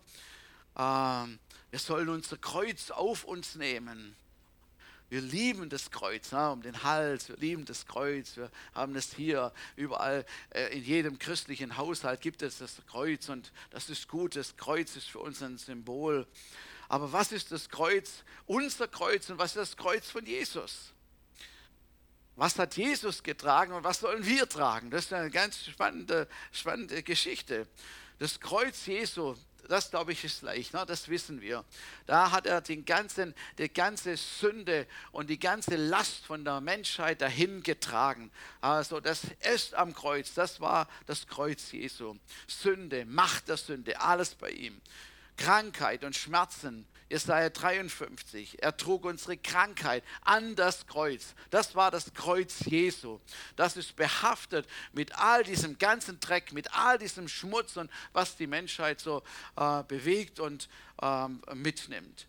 [0.74, 4.14] Äh, wir sollen unser Kreuz auf uns nehmen.
[5.08, 9.14] Wir lieben das Kreuz ne, um den Hals, wir lieben das Kreuz, wir haben es
[9.14, 14.34] hier überall, äh, in jedem christlichen Haushalt gibt es das Kreuz und das ist gut,
[14.34, 16.26] das Kreuz ist für uns ein Symbol.
[16.88, 20.92] Aber was ist das Kreuz, unser Kreuz und was ist das Kreuz von Jesus?
[22.34, 24.90] Was hat Jesus getragen und was sollen wir tragen?
[24.90, 27.66] Das ist eine ganz spannende, spannende Geschichte.
[28.18, 29.36] Das Kreuz Jesu,
[29.68, 30.84] das glaube ich ist leicht, ne?
[30.86, 31.64] das wissen wir.
[32.06, 37.20] Da hat er den ganzen, die ganze Sünde und die ganze Last von der Menschheit
[37.20, 38.30] dahin getragen.
[38.60, 39.22] Also das
[39.54, 42.16] ist am Kreuz, das war das Kreuz Jesu.
[42.46, 44.80] Sünde, Macht der Sünde, alles bei ihm.
[45.36, 48.62] Krankheit und Schmerzen, Jesaja 53.
[48.62, 51.34] Er trug unsere Krankheit an das Kreuz.
[51.50, 53.20] Das war das Kreuz Jesu.
[53.54, 58.46] Das ist behaftet mit all diesem ganzen Dreck, mit all diesem Schmutz und was die
[58.46, 59.22] Menschheit so
[59.56, 60.68] äh, bewegt und
[61.00, 62.26] ähm, mitnimmt.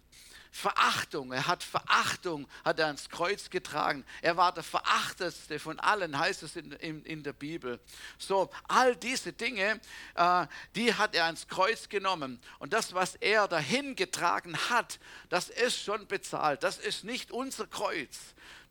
[0.57, 1.31] Verachtung.
[1.31, 4.03] Er hat Verachtung, hat er ans Kreuz getragen.
[4.23, 7.79] Er war der verachtetste von allen, heißt es in, in, in der Bibel.
[8.17, 9.79] So, all diese Dinge,
[10.15, 12.41] äh, die hat er ans Kreuz genommen.
[12.57, 16.63] Und das, was er dahin getragen hat, das ist schon bezahlt.
[16.63, 18.17] Das ist nicht unser Kreuz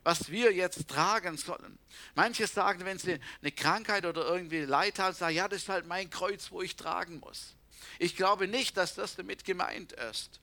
[0.03, 1.77] was wir jetzt tragen sollen.
[2.15, 5.85] Manche sagen, wenn sie eine Krankheit oder irgendwie Leid haben, sagen, ja, das ist halt
[5.85, 7.57] mein Kreuz, wo ich tragen muss.
[7.99, 10.39] Ich glaube nicht, dass das damit gemeint ist.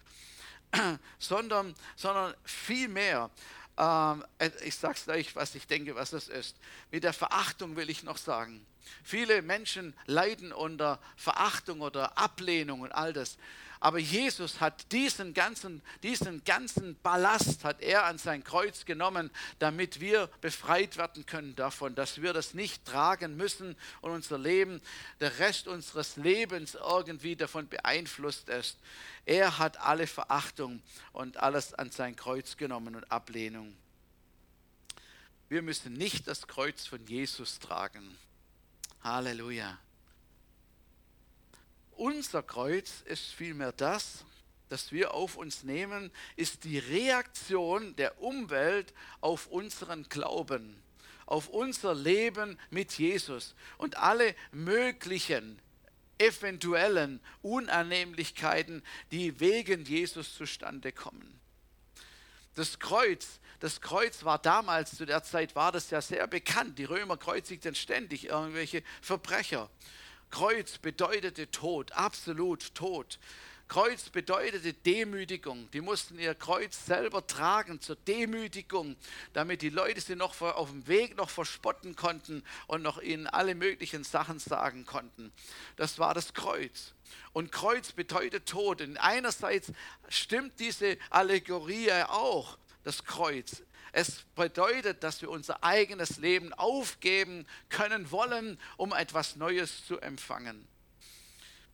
[1.19, 3.31] sondern, sondern vielmehr,
[3.77, 6.57] ähm, äh, ich sage es gleich, was ich denke, was es ist.
[6.91, 8.65] Mit der Verachtung will ich noch sagen.
[9.03, 13.39] Viele Menschen leiden unter Verachtung oder Ablehnung und all das.
[13.85, 20.01] Aber Jesus hat diesen ganzen, diesen ganzen Ballast hat er an sein Kreuz genommen, damit
[20.01, 24.81] wir befreit werden können davon, dass wir das nicht tragen müssen und unser Leben,
[25.21, 28.79] der Rest unseres Lebens irgendwie davon beeinflusst ist.
[29.27, 30.81] Er hat alle Verachtung
[31.13, 33.77] und alles an sein Kreuz genommen und Ablehnung.
[35.51, 38.17] Wir müssen nicht das Kreuz von Jesus tragen.
[39.03, 39.79] Halleluja.
[41.97, 44.25] Unser Kreuz ist vielmehr das,
[44.69, 50.83] das wir auf uns nehmen, ist die Reaktion der Umwelt auf unseren Glauben,
[51.27, 55.61] auf unser Leben mit Jesus und alle möglichen
[56.19, 61.41] eventuellen Unannehmlichkeiten, die wegen Jesus zustande kommen.
[62.55, 66.79] Das Kreuz, das Kreuz war damals, zu der Zeit war das ja sehr bekannt.
[66.79, 69.71] Die Römer kreuzigten ständig irgendwelche Verbrecher.
[70.31, 73.19] Kreuz bedeutete Tod, absolut Tod.
[73.67, 75.71] Kreuz bedeutete Demütigung.
[75.73, 78.95] Die mussten ihr Kreuz selber tragen zur Demütigung,
[79.33, 83.55] damit die Leute sie noch auf dem Weg noch verspotten konnten und noch ihnen alle
[83.55, 85.33] möglichen Sachen sagen konnten.
[85.77, 86.93] Das war das Kreuz.
[87.33, 88.83] Und Kreuz bedeutet Tod.
[88.83, 89.73] Und einerseits
[90.09, 93.63] stimmt diese Allegorie auch, das Kreuz.
[93.97, 100.67] Es bedeutet, dass wir unser eigenes Leben aufgeben können wollen, um etwas Neues zu empfangen.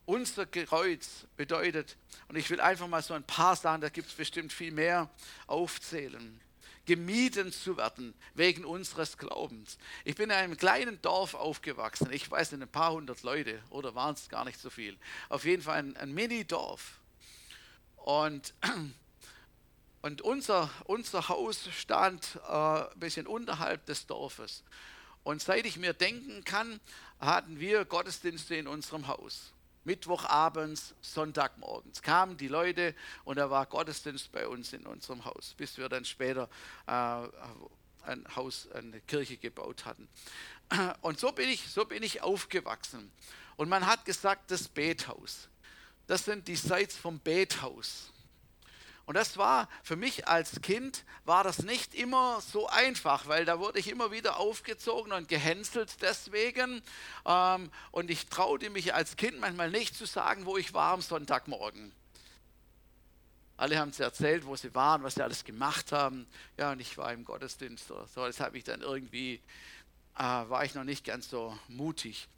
[0.05, 4.13] Unser Kreuz bedeutet, und ich will einfach mal so ein paar sagen, da gibt es
[4.13, 5.09] bestimmt viel mehr,
[5.47, 6.39] aufzählen.
[6.85, 9.79] Gemieden zu werden wegen unseres Glaubens.
[10.05, 12.11] Ich bin in einem kleinen Dorf aufgewachsen.
[12.11, 14.95] Ich weiß nicht, ein paar hundert Leute oder waren es gar nicht so viel.
[15.29, 16.99] Auf jeden Fall ein, ein Mini-Dorf.
[17.95, 18.53] Und
[20.01, 24.63] und unser, unser Haus stand äh, ein bisschen unterhalb des Dorfes.
[25.23, 26.79] Und seit ich mir denken kann,
[27.19, 29.53] hatten wir Gottesdienste in unserem Haus.
[29.83, 35.77] Mittwochabends, Sonntagmorgens kamen die Leute und da war Gottesdienst bei uns in unserem Haus, bis
[35.77, 36.49] wir dann später
[36.85, 36.91] äh,
[38.03, 40.07] ein Haus, eine Kirche gebaut hatten.
[41.01, 43.11] Und so bin ich, so bin ich aufgewachsen.
[43.57, 45.49] Und man hat gesagt, das Bethaus.
[46.07, 48.11] Das sind die Sites vom Bethaus.
[49.11, 53.59] Und das war für mich als Kind, war das nicht immer so einfach, weil da
[53.59, 56.81] wurde ich immer wieder aufgezogen und gehänselt deswegen.
[57.25, 61.01] Ähm, und ich traute mich als Kind manchmal nicht zu sagen, wo ich war am
[61.01, 61.91] Sonntagmorgen.
[63.57, 66.25] Alle haben es erzählt, wo sie waren, was sie alles gemacht haben.
[66.55, 67.87] Ja, und ich war im Gottesdienst.
[67.89, 69.41] So, das habe ich dann irgendwie,
[70.17, 72.29] äh, war ich noch nicht ganz so mutig.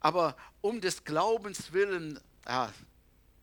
[0.00, 2.70] Aber um des Glaubens willen, ja,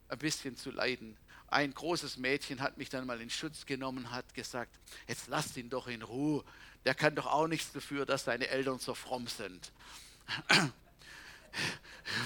[0.09, 1.17] ein bisschen zu leiden,
[1.51, 5.69] ein großes Mädchen hat mich dann mal in Schutz genommen, hat gesagt, jetzt lasst ihn
[5.69, 6.43] doch in Ruhe,
[6.85, 9.71] der kann doch auch nichts dafür, dass seine Eltern so fromm sind.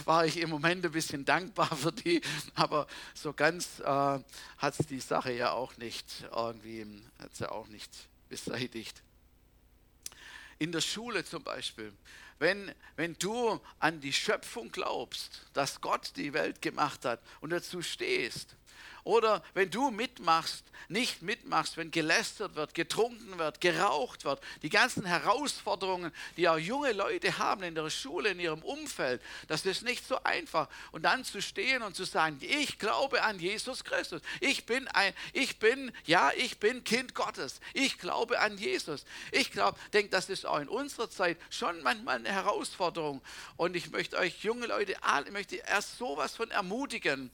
[0.05, 2.21] War ich im Moment ein bisschen dankbar für die,
[2.55, 6.85] aber so ganz äh, hat es die Sache ja auch nicht irgendwie,
[7.19, 7.91] hat sie auch nicht
[8.29, 9.01] beseitigt.
[10.59, 11.93] In der Schule zum Beispiel,
[12.39, 17.81] wenn, wenn du an die Schöpfung glaubst, dass Gott die Welt gemacht hat und dazu
[17.81, 18.55] stehst,
[19.03, 25.05] oder wenn du mitmachst, nicht mitmachst, wenn gelästert wird, getrunken wird, geraucht wird, die ganzen
[25.05, 30.07] Herausforderungen, die auch junge Leute haben in der Schule, in ihrem Umfeld, das ist nicht
[30.07, 30.67] so einfach.
[30.91, 34.21] Und dann zu stehen und zu sagen, ich glaube an Jesus Christus.
[34.39, 37.59] Ich bin ein, ich bin, ja, ich bin Kind Gottes.
[37.73, 39.05] Ich glaube an Jesus.
[39.31, 43.21] Ich glaube, denke, das ist auch in unserer Zeit schon manchmal eine Herausforderung.
[43.57, 47.31] Und ich möchte euch junge Leute, ich möchte erst sowas von ermutigen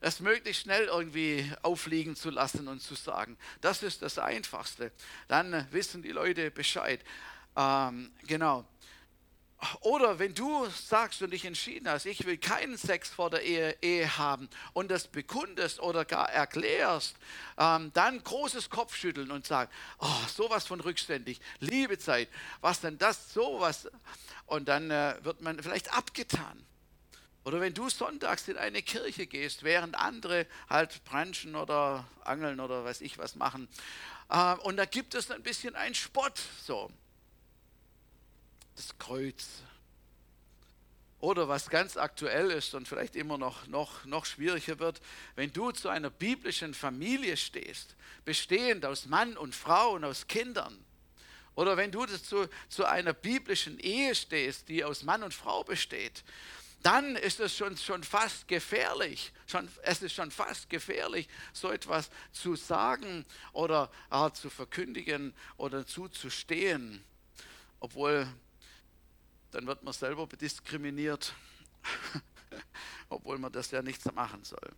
[0.00, 3.36] es möglichst schnell irgendwie aufliegen zu lassen und zu sagen.
[3.60, 4.92] Das ist das Einfachste.
[5.28, 7.00] Dann wissen die Leute Bescheid.
[7.56, 8.66] Ähm, genau.
[9.80, 13.74] Oder wenn du sagst und dich entschieden hast, ich will keinen Sex vor der Ehe,
[13.80, 17.16] Ehe haben und das bekundest oder gar erklärst,
[17.56, 22.28] ähm, dann großes Kopfschütteln und sagen, oh, sowas von rückständig, Liebezeit,
[22.60, 23.88] was denn das, sowas.
[24.44, 26.64] Und dann äh, wird man vielleicht abgetan.
[27.46, 32.84] Oder wenn du sonntags in eine Kirche gehst, während andere halt branchen oder angeln oder
[32.84, 33.68] weiß ich was machen.
[34.28, 36.90] Äh, und da gibt es ein bisschen einen Spott, so.
[38.74, 39.62] Das Kreuz.
[41.20, 45.00] Oder was ganz aktuell ist und vielleicht immer noch, noch, noch schwieriger wird,
[45.36, 50.84] wenn du zu einer biblischen Familie stehst, bestehend aus Mann und Frau und aus Kindern,
[51.54, 56.24] oder wenn du zu, zu einer biblischen Ehe stehst, die aus Mann und Frau besteht,
[56.82, 59.32] dann ist es schon, schon fast gefährlich.
[59.46, 65.86] Schon, es ist schon fast gefährlich, so etwas zu sagen oder äh, zu verkündigen oder
[65.86, 67.04] zuzustehen.
[67.80, 68.28] Obwohl,
[69.50, 71.34] dann wird man selber diskriminiert,
[73.08, 74.72] obwohl man das ja nicht machen soll.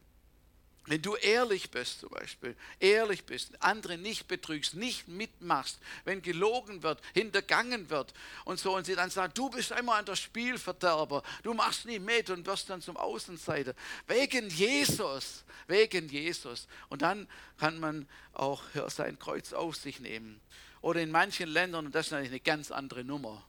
[0.88, 6.82] Wenn du ehrlich bist zum Beispiel, ehrlich bist, andere nicht betrügst, nicht mitmachst, wenn gelogen
[6.82, 8.14] wird, hintergangen wird
[8.46, 11.98] und so und sie dann sagen, du bist einmal ein der Spielverderber, du machst nie
[11.98, 13.74] mit und wirst dann zum Außenseiter.
[14.06, 16.66] Wegen Jesus, wegen Jesus.
[16.88, 17.28] Und dann
[17.58, 20.40] kann man auch sein Kreuz auf sich nehmen.
[20.80, 23.44] Oder in manchen Ländern, und das ist natürlich eine ganz andere Nummer,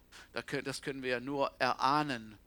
[0.64, 2.38] das können wir ja nur erahnen,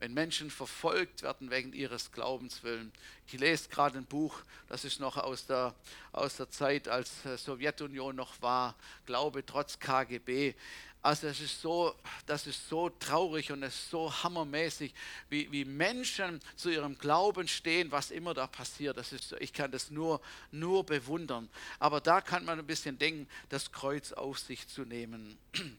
[0.00, 2.90] wenn Menschen verfolgt werden wegen ihres Glaubens willen.
[3.26, 5.74] Ich lese gerade ein Buch, das ist noch aus der,
[6.12, 8.74] aus der Zeit, als Sowjetunion noch war,
[9.06, 10.54] Glaube trotz KGB.
[11.02, 11.94] Also es ist so,
[12.26, 14.92] das ist so traurig und es ist so hammermäßig,
[15.30, 18.98] wie, wie Menschen zu ihrem Glauben stehen, was immer da passiert.
[18.98, 20.20] Das ist, ich kann das nur,
[20.50, 21.48] nur bewundern.
[21.78, 25.38] Aber da kann man ein bisschen denken, das Kreuz auf sich zu nehmen.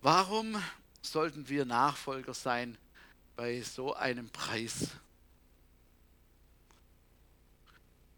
[0.00, 0.62] Warum
[1.02, 2.78] sollten wir Nachfolger sein
[3.36, 4.88] bei so einem Preis?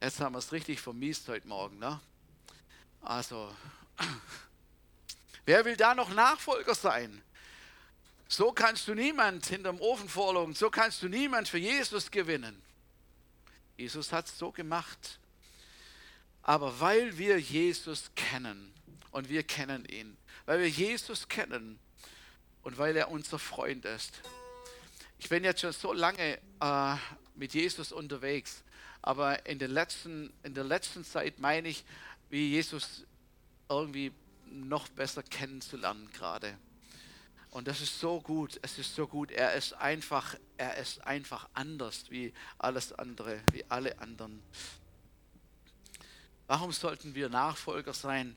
[0.00, 1.78] Jetzt haben wir es richtig vermiest heute Morgen.
[1.78, 1.98] Ne?
[3.00, 3.54] Also
[5.46, 7.22] Wer will da noch Nachfolger sein?
[8.28, 12.60] So kannst du niemand hinterm Ofen vorlogen, so kannst du niemand für Jesus gewinnen.
[13.76, 15.18] Jesus hat es so gemacht.
[16.42, 18.72] Aber weil wir Jesus kennen
[19.10, 20.16] und wir kennen ihn,
[20.46, 21.78] weil wir Jesus kennen
[22.64, 24.20] und weil er unser Freund ist.
[25.18, 26.96] Ich bin jetzt schon so lange äh,
[27.36, 28.64] mit Jesus unterwegs,
[29.02, 31.84] aber in, den letzten, in der letzten Zeit meine ich,
[32.30, 33.04] wie Jesus
[33.68, 34.12] irgendwie
[34.50, 36.56] noch besser kennenzulernen gerade.
[37.50, 39.30] Und das ist so gut, es ist so gut.
[39.30, 44.42] Er ist einfach, er ist einfach anders wie alles andere, wie alle anderen.
[46.46, 48.34] Warum sollten wir Nachfolger sein?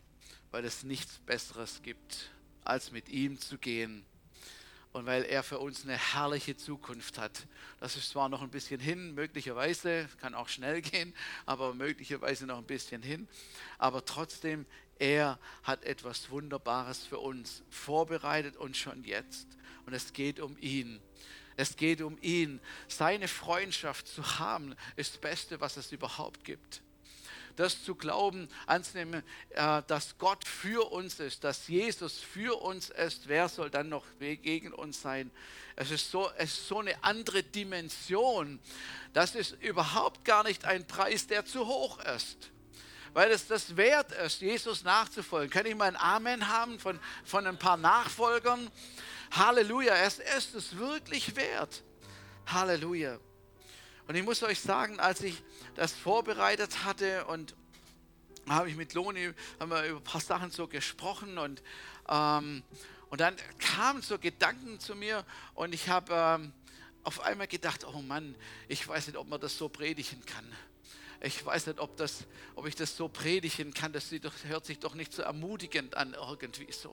[0.51, 2.29] Weil es nichts Besseres gibt,
[2.63, 4.05] als mit ihm zu gehen
[4.97, 7.47] und weil er für uns eine herrliche Zukunft hat.
[7.79, 11.13] Das ist zwar noch ein bisschen hin, möglicherweise, kann auch schnell gehen,
[11.45, 13.27] aber möglicherweise noch ein bisschen hin,
[13.77, 14.65] aber trotzdem,
[14.99, 19.47] er hat etwas Wunderbares für uns vorbereitet und schon jetzt.
[19.85, 20.99] Und es geht um ihn.
[21.55, 22.59] Es geht um ihn.
[22.87, 26.81] Seine Freundschaft zu haben, ist das Beste, was es überhaupt gibt
[27.57, 33.27] das zu glauben, anzunehmen, äh, dass Gott für uns ist, dass Jesus für uns ist,
[33.27, 35.29] wer soll dann noch gegen uns sein?
[35.75, 38.59] Es ist so, es ist so eine andere Dimension.
[39.13, 42.51] Das ist überhaupt gar nicht ein Preis, der zu hoch ist
[43.13, 45.49] weil es das wert ist, Jesus nachzufolgen.
[45.49, 48.69] Kann ich mal ein Amen haben von, von ein paar Nachfolgern?
[49.31, 51.81] Halleluja, es ist es wirklich wert.
[52.45, 53.17] Halleluja.
[54.07, 55.41] Und ich muss euch sagen, als ich
[55.77, 57.55] das vorbereitet hatte und
[58.49, 61.61] habe ich mit Loni haben wir über ein paar Sachen so gesprochen und,
[62.09, 62.63] ähm,
[63.09, 65.23] und dann kamen so Gedanken zu mir
[65.53, 66.53] und ich habe ähm,
[67.03, 68.35] auf einmal gedacht, oh Mann,
[68.67, 70.45] ich weiß nicht, ob man das so predigen kann.
[71.21, 72.25] Ich weiß nicht, ob, das,
[72.55, 73.93] ob ich das so predigen kann.
[73.93, 74.11] Das
[74.43, 76.89] hört sich doch nicht so ermutigend an irgendwie so.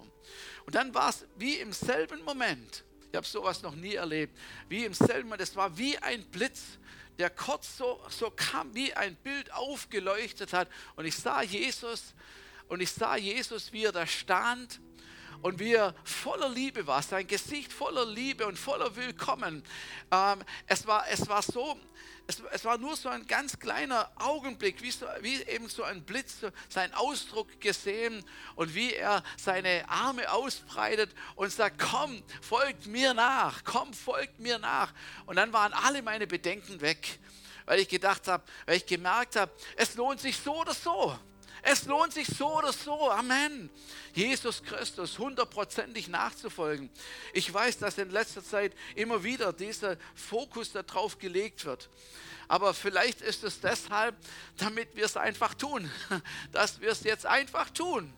[0.66, 2.84] Und dann war es wie im selben Moment.
[3.14, 4.36] Ich habe sowas noch nie erlebt.
[4.68, 5.40] Wie im selben Moment.
[5.40, 6.80] Es war wie ein Blitz
[7.16, 10.68] der kurz so, so kam, wie ein Bild aufgeleuchtet hat.
[10.96, 12.12] Und ich sah Jesus
[12.66, 14.80] und ich sah Jesus, wie er da stand
[15.44, 19.62] und wie er voller Liebe war, sein Gesicht voller Liebe und voller Willkommen.
[20.10, 21.78] Ähm, es, war, es war so,
[22.26, 26.02] es, es, war nur so ein ganz kleiner Augenblick, wie, so, wie eben so ein
[26.02, 28.24] Blitz, so sein Ausdruck gesehen
[28.56, 34.58] und wie er seine Arme ausbreitet und sagt, komm, folgt mir nach, komm, folgt mir
[34.58, 34.94] nach.
[35.26, 37.18] Und dann waren alle meine Bedenken weg,
[37.66, 41.18] weil ich gedacht habe, weil ich gemerkt habe, es lohnt sich so oder so.
[41.66, 43.10] Es lohnt sich so oder so.
[43.10, 43.70] Amen.
[44.12, 46.90] Jesus Christus hundertprozentig nachzufolgen.
[47.32, 51.88] Ich weiß, dass in letzter Zeit immer wieder dieser Fokus darauf gelegt wird.
[52.48, 54.14] Aber vielleicht ist es deshalb,
[54.58, 55.90] damit wir es einfach tun.
[56.52, 58.12] Dass wir es jetzt einfach tun.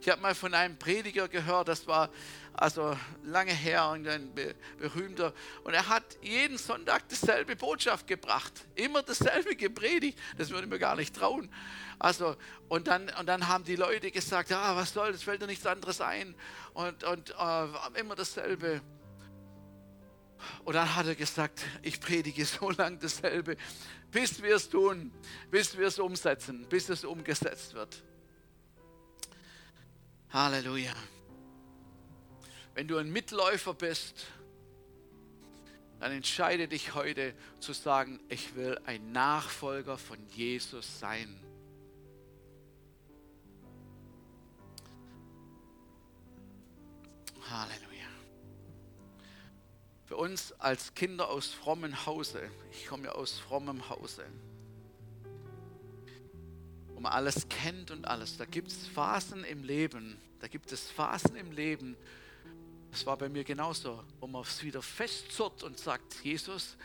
[0.00, 2.08] Ich habe mal von einem Prediger gehört, das war
[2.54, 4.32] also lange her, ein
[4.78, 5.32] berühmter,
[5.64, 10.78] und er hat jeden Sonntag dieselbe Botschaft gebracht, immer dasselbe gepredigt, das würde ich mir
[10.78, 11.52] gar nicht trauen.
[11.98, 12.36] Also,
[12.68, 15.66] und dann, und dann haben die Leute gesagt, ah, was soll, das fällt dir nichts
[15.66, 16.34] anderes ein,
[16.74, 18.82] und, und äh, immer dasselbe.
[20.64, 23.56] Und dann hat er gesagt, ich predige so lange dasselbe,
[24.10, 25.12] bis wir es tun,
[25.50, 28.02] bis wir es umsetzen, bis es umgesetzt wird.
[30.30, 30.94] Halleluja.
[32.74, 34.26] Wenn du ein Mitläufer bist,
[35.98, 41.38] dann entscheide dich heute zu sagen, ich will ein Nachfolger von Jesus sein.
[47.50, 47.90] Halleluja.
[50.04, 54.24] Für uns als Kinder aus frommen Hause, ich komme ja aus frommem Hause,
[56.94, 58.38] wo man alles kennt und alles.
[58.38, 61.96] Da gibt es Phasen im Leben, da gibt es Phasen im Leben,
[62.90, 66.76] das war bei mir genauso, wo man es wieder festzurrt und sagt, Jesus,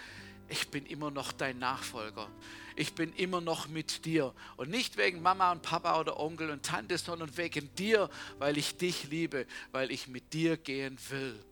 [0.48, 2.30] ich bin immer noch dein Nachfolger.
[2.76, 4.34] Ich bin immer noch mit dir.
[4.58, 8.78] Und nicht wegen Mama und Papa oder Onkel und Tante, sondern wegen dir, weil ich
[8.78, 11.44] dich liebe, weil ich mit dir gehen will.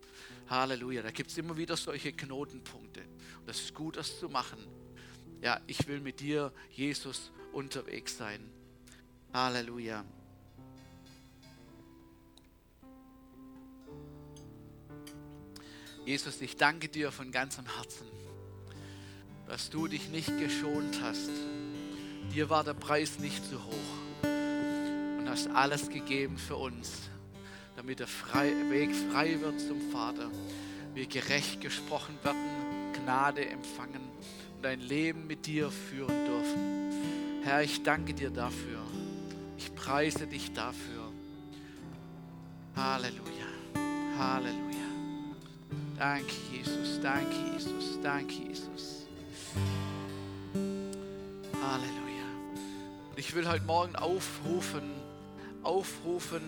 [0.49, 1.01] Halleluja.
[1.01, 3.01] Da gibt es immer wieder solche Knotenpunkte.
[3.39, 4.59] Und das ist gut, das zu machen.
[5.41, 8.47] Ja, ich will mit dir, Jesus, unterwegs sein.
[9.33, 10.05] Halleluja.
[16.05, 18.07] Jesus, ich danke dir von ganzem Herzen,
[19.47, 21.29] dass du dich nicht geschont hast.
[22.33, 24.23] Dir war der Preis nicht zu hoch
[25.17, 27.09] und hast alles gegeben für uns,
[27.77, 28.07] damit der
[28.69, 30.29] Weg frei wird zum Vater.
[30.93, 34.01] Wir gerecht gesprochen werden, Gnade empfangen
[34.57, 37.43] und ein Leben mit dir führen dürfen.
[37.43, 38.79] Herr, ich danke dir dafür.
[39.57, 41.11] Ich preise dich dafür.
[42.75, 43.47] Halleluja.
[44.17, 44.62] Halleluja.
[45.97, 46.99] Danke, Jesus.
[47.01, 47.99] Danke, Jesus.
[48.01, 49.07] Danke, Jesus.
[51.61, 52.25] Halleluja.
[53.15, 54.91] Ich will heute Morgen aufrufen,
[55.61, 56.41] aufrufen,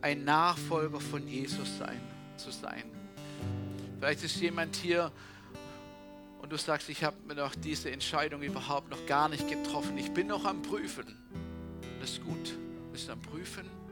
[0.00, 2.00] ein Nachfolger von Jesus sein,
[2.36, 2.84] zu sein.
[3.98, 5.12] Vielleicht ist jemand hier
[6.42, 9.96] und du sagst, ich habe mir noch diese Entscheidung überhaupt noch gar nicht getroffen.
[9.96, 11.16] Ich bin noch am Prüfen.
[12.00, 12.50] Das ist gut.
[12.50, 13.83] Du bist am Prüfen.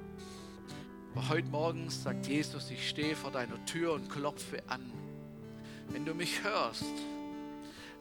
[1.15, 4.91] Aber heute Morgen sagt Jesus, ich stehe vor deiner Tür und klopfe an.
[5.91, 6.87] Wenn du mich hörst,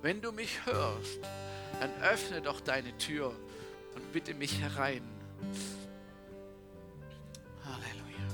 [0.01, 1.20] wenn du mich hörst,
[1.82, 3.36] dann öffne doch deine Tür
[3.95, 5.01] und bitte mich herein.
[7.66, 8.30] Halleluja.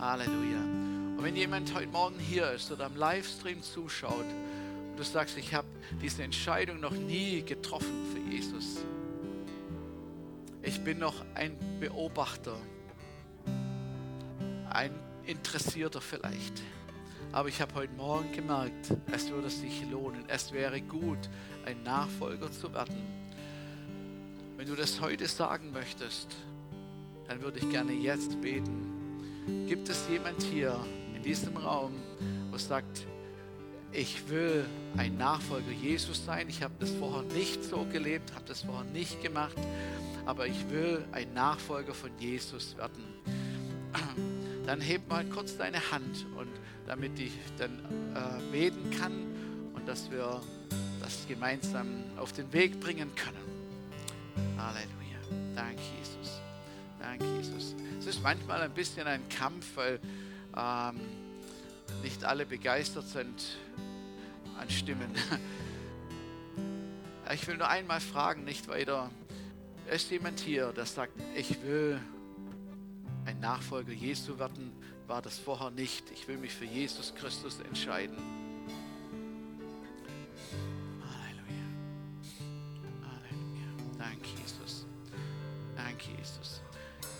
[0.00, 0.60] Halleluja.
[1.16, 4.26] Und wenn jemand heute Morgen hier ist oder am Livestream zuschaut
[4.90, 5.68] und du sagst, ich habe
[6.02, 8.78] diese Entscheidung noch nie getroffen für Jesus.
[10.62, 12.56] Ich bin noch ein Beobachter
[14.70, 14.92] ein
[15.26, 16.62] Interessierter vielleicht.
[17.32, 20.24] Aber ich habe heute Morgen gemerkt, es würde sich lohnen.
[20.28, 21.18] Es wäre gut,
[21.66, 22.96] ein Nachfolger zu werden.
[24.56, 26.34] Wenn du das heute sagen möchtest,
[27.28, 29.26] dann würde ich gerne jetzt beten.
[29.66, 30.78] Gibt es jemand hier
[31.14, 31.92] in diesem Raum,
[32.50, 33.06] der sagt,
[33.92, 34.64] ich will
[34.96, 36.48] ein Nachfolger Jesus sein.
[36.48, 39.56] Ich habe das vorher nicht so gelebt, habe das vorher nicht gemacht,
[40.26, 43.04] aber ich will ein Nachfolger von Jesus werden
[44.68, 46.50] dann heb mal kurz deine Hand und
[46.86, 47.78] damit ich dann
[48.14, 49.14] äh, beten kann
[49.72, 50.42] und dass wir
[51.00, 51.86] das gemeinsam
[52.18, 54.58] auf den Weg bringen können.
[54.58, 55.54] Halleluja.
[55.56, 56.42] Danke, Jesus.
[57.00, 57.74] Danke, Jesus.
[57.98, 60.00] Es ist manchmal ein bisschen ein Kampf, weil
[60.54, 61.00] ähm,
[62.02, 63.56] nicht alle begeistert sind
[64.60, 65.14] an Stimmen.
[67.30, 69.10] Ich will nur einmal fragen, nicht weiter.
[69.92, 72.00] Ist jemand hier, der sagt, ich will
[73.38, 74.72] ein Nachfolger Jesu werden,
[75.06, 76.10] war das vorher nicht.
[76.10, 78.16] Ich will mich für Jesus Christus entscheiden.
[81.00, 81.66] Halleluja.
[83.04, 83.68] Halleluja.
[83.96, 84.86] Danke, Jesus.
[85.76, 86.62] Danke, Jesus.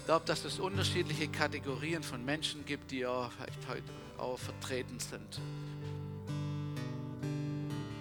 [0.01, 3.83] Ich glaube, dass es unterschiedliche Kategorien von Menschen gibt, die vielleicht heute
[4.19, 5.41] auch vertreten sind.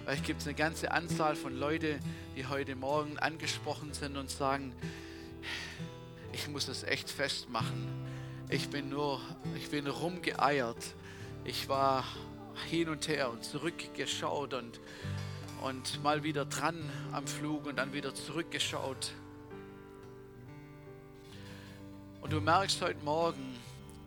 [0.05, 1.99] Vielleicht gibt es eine ganze Anzahl von Leuten,
[2.35, 4.73] die heute Morgen angesprochen sind und sagen,
[6.31, 8.06] ich muss es echt festmachen.
[8.49, 9.19] Ich bin nur,
[9.57, 10.77] ich bin rumgeeiert.
[11.43, 12.05] Ich war
[12.69, 14.79] hin und her und zurückgeschaut und,
[15.63, 16.77] und mal wieder dran
[17.11, 19.11] am Flug und dann wieder zurückgeschaut.
[22.21, 23.57] Und du merkst heute Morgen,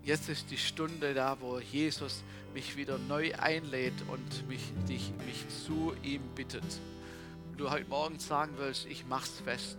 [0.04, 2.22] jetzt ist die Stunde da, wo Jesus
[2.54, 6.64] mich wieder neu einlädt und mich, dich, mich zu ihm bittet.
[7.50, 9.76] Und du heute Morgen sagen willst, ich mach's fest.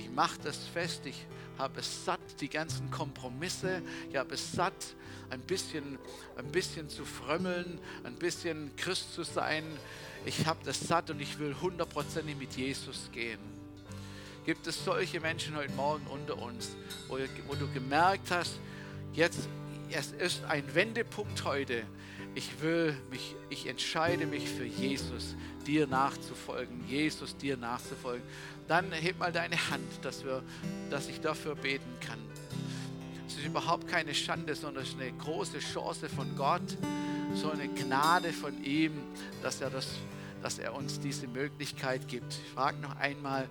[0.00, 1.02] Ich mach das fest.
[1.04, 1.26] Ich
[1.58, 4.96] habe es satt, die ganzen Kompromisse, ich habe es satt,
[5.28, 5.98] ein bisschen,
[6.36, 9.64] ein bisschen zu frömmeln, ein bisschen Christ zu sein.
[10.24, 13.38] Ich habe das satt und ich will hundertprozentig mit Jesus gehen.
[14.46, 16.76] Gibt es solche Menschen heute Morgen unter uns,
[17.08, 18.58] wo, wo du gemerkt hast,
[19.12, 19.48] jetzt
[19.92, 21.82] es ist ein Wendepunkt heute.
[22.34, 25.34] Ich will mich, ich entscheide mich für Jesus,
[25.66, 28.22] dir nachzufolgen, Jesus dir nachzufolgen
[28.70, 30.44] dann heb mal deine Hand, dass, wir,
[30.90, 32.20] dass ich dafür beten kann.
[33.26, 36.78] Es ist überhaupt keine Schande, sondern es ist eine große Chance von Gott,
[37.34, 38.92] so eine Gnade von ihm,
[39.42, 39.88] dass er, das,
[40.40, 42.32] dass er uns diese Möglichkeit gibt.
[42.32, 43.48] Ich frage noch einmal,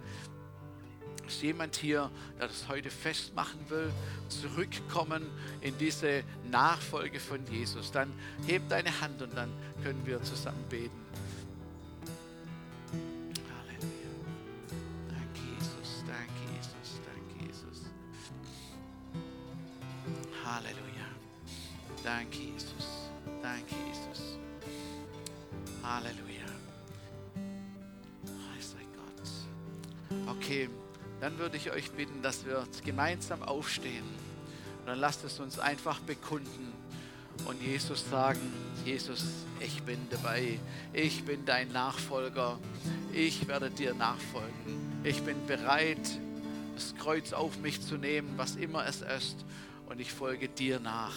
[1.30, 2.10] ist jemand hier,
[2.40, 3.92] der das heute festmachen will,
[4.28, 5.26] zurückkommen
[5.62, 7.92] in diese Nachfolge von Jesus?
[7.92, 8.12] Dann
[8.48, 9.52] heb deine Hand und dann
[9.84, 10.98] können wir zusammen beten.
[20.44, 21.06] Halleluja.
[22.04, 23.12] Danke, Jesus.
[23.44, 24.40] Danke, Jesus.
[25.84, 26.50] Halleluja.
[28.26, 30.36] Preis sei Gott.
[30.36, 30.70] Okay,
[31.22, 34.06] dann würde ich euch bitten, dass wir gemeinsam aufstehen.
[34.80, 36.74] Und dann lasst es uns einfach bekunden.
[37.46, 38.54] und Jesus sagen,
[38.86, 39.24] Jesus,
[39.60, 40.60] ich bin dabei,
[40.92, 42.60] ich bin dein Nachfolger,
[43.14, 46.20] ich werde dir nachfolgen, ich bin bereit,
[46.76, 49.46] das Kreuz auf mich zu nehmen, was immer es ist,
[49.88, 51.16] und ich folge dir nach.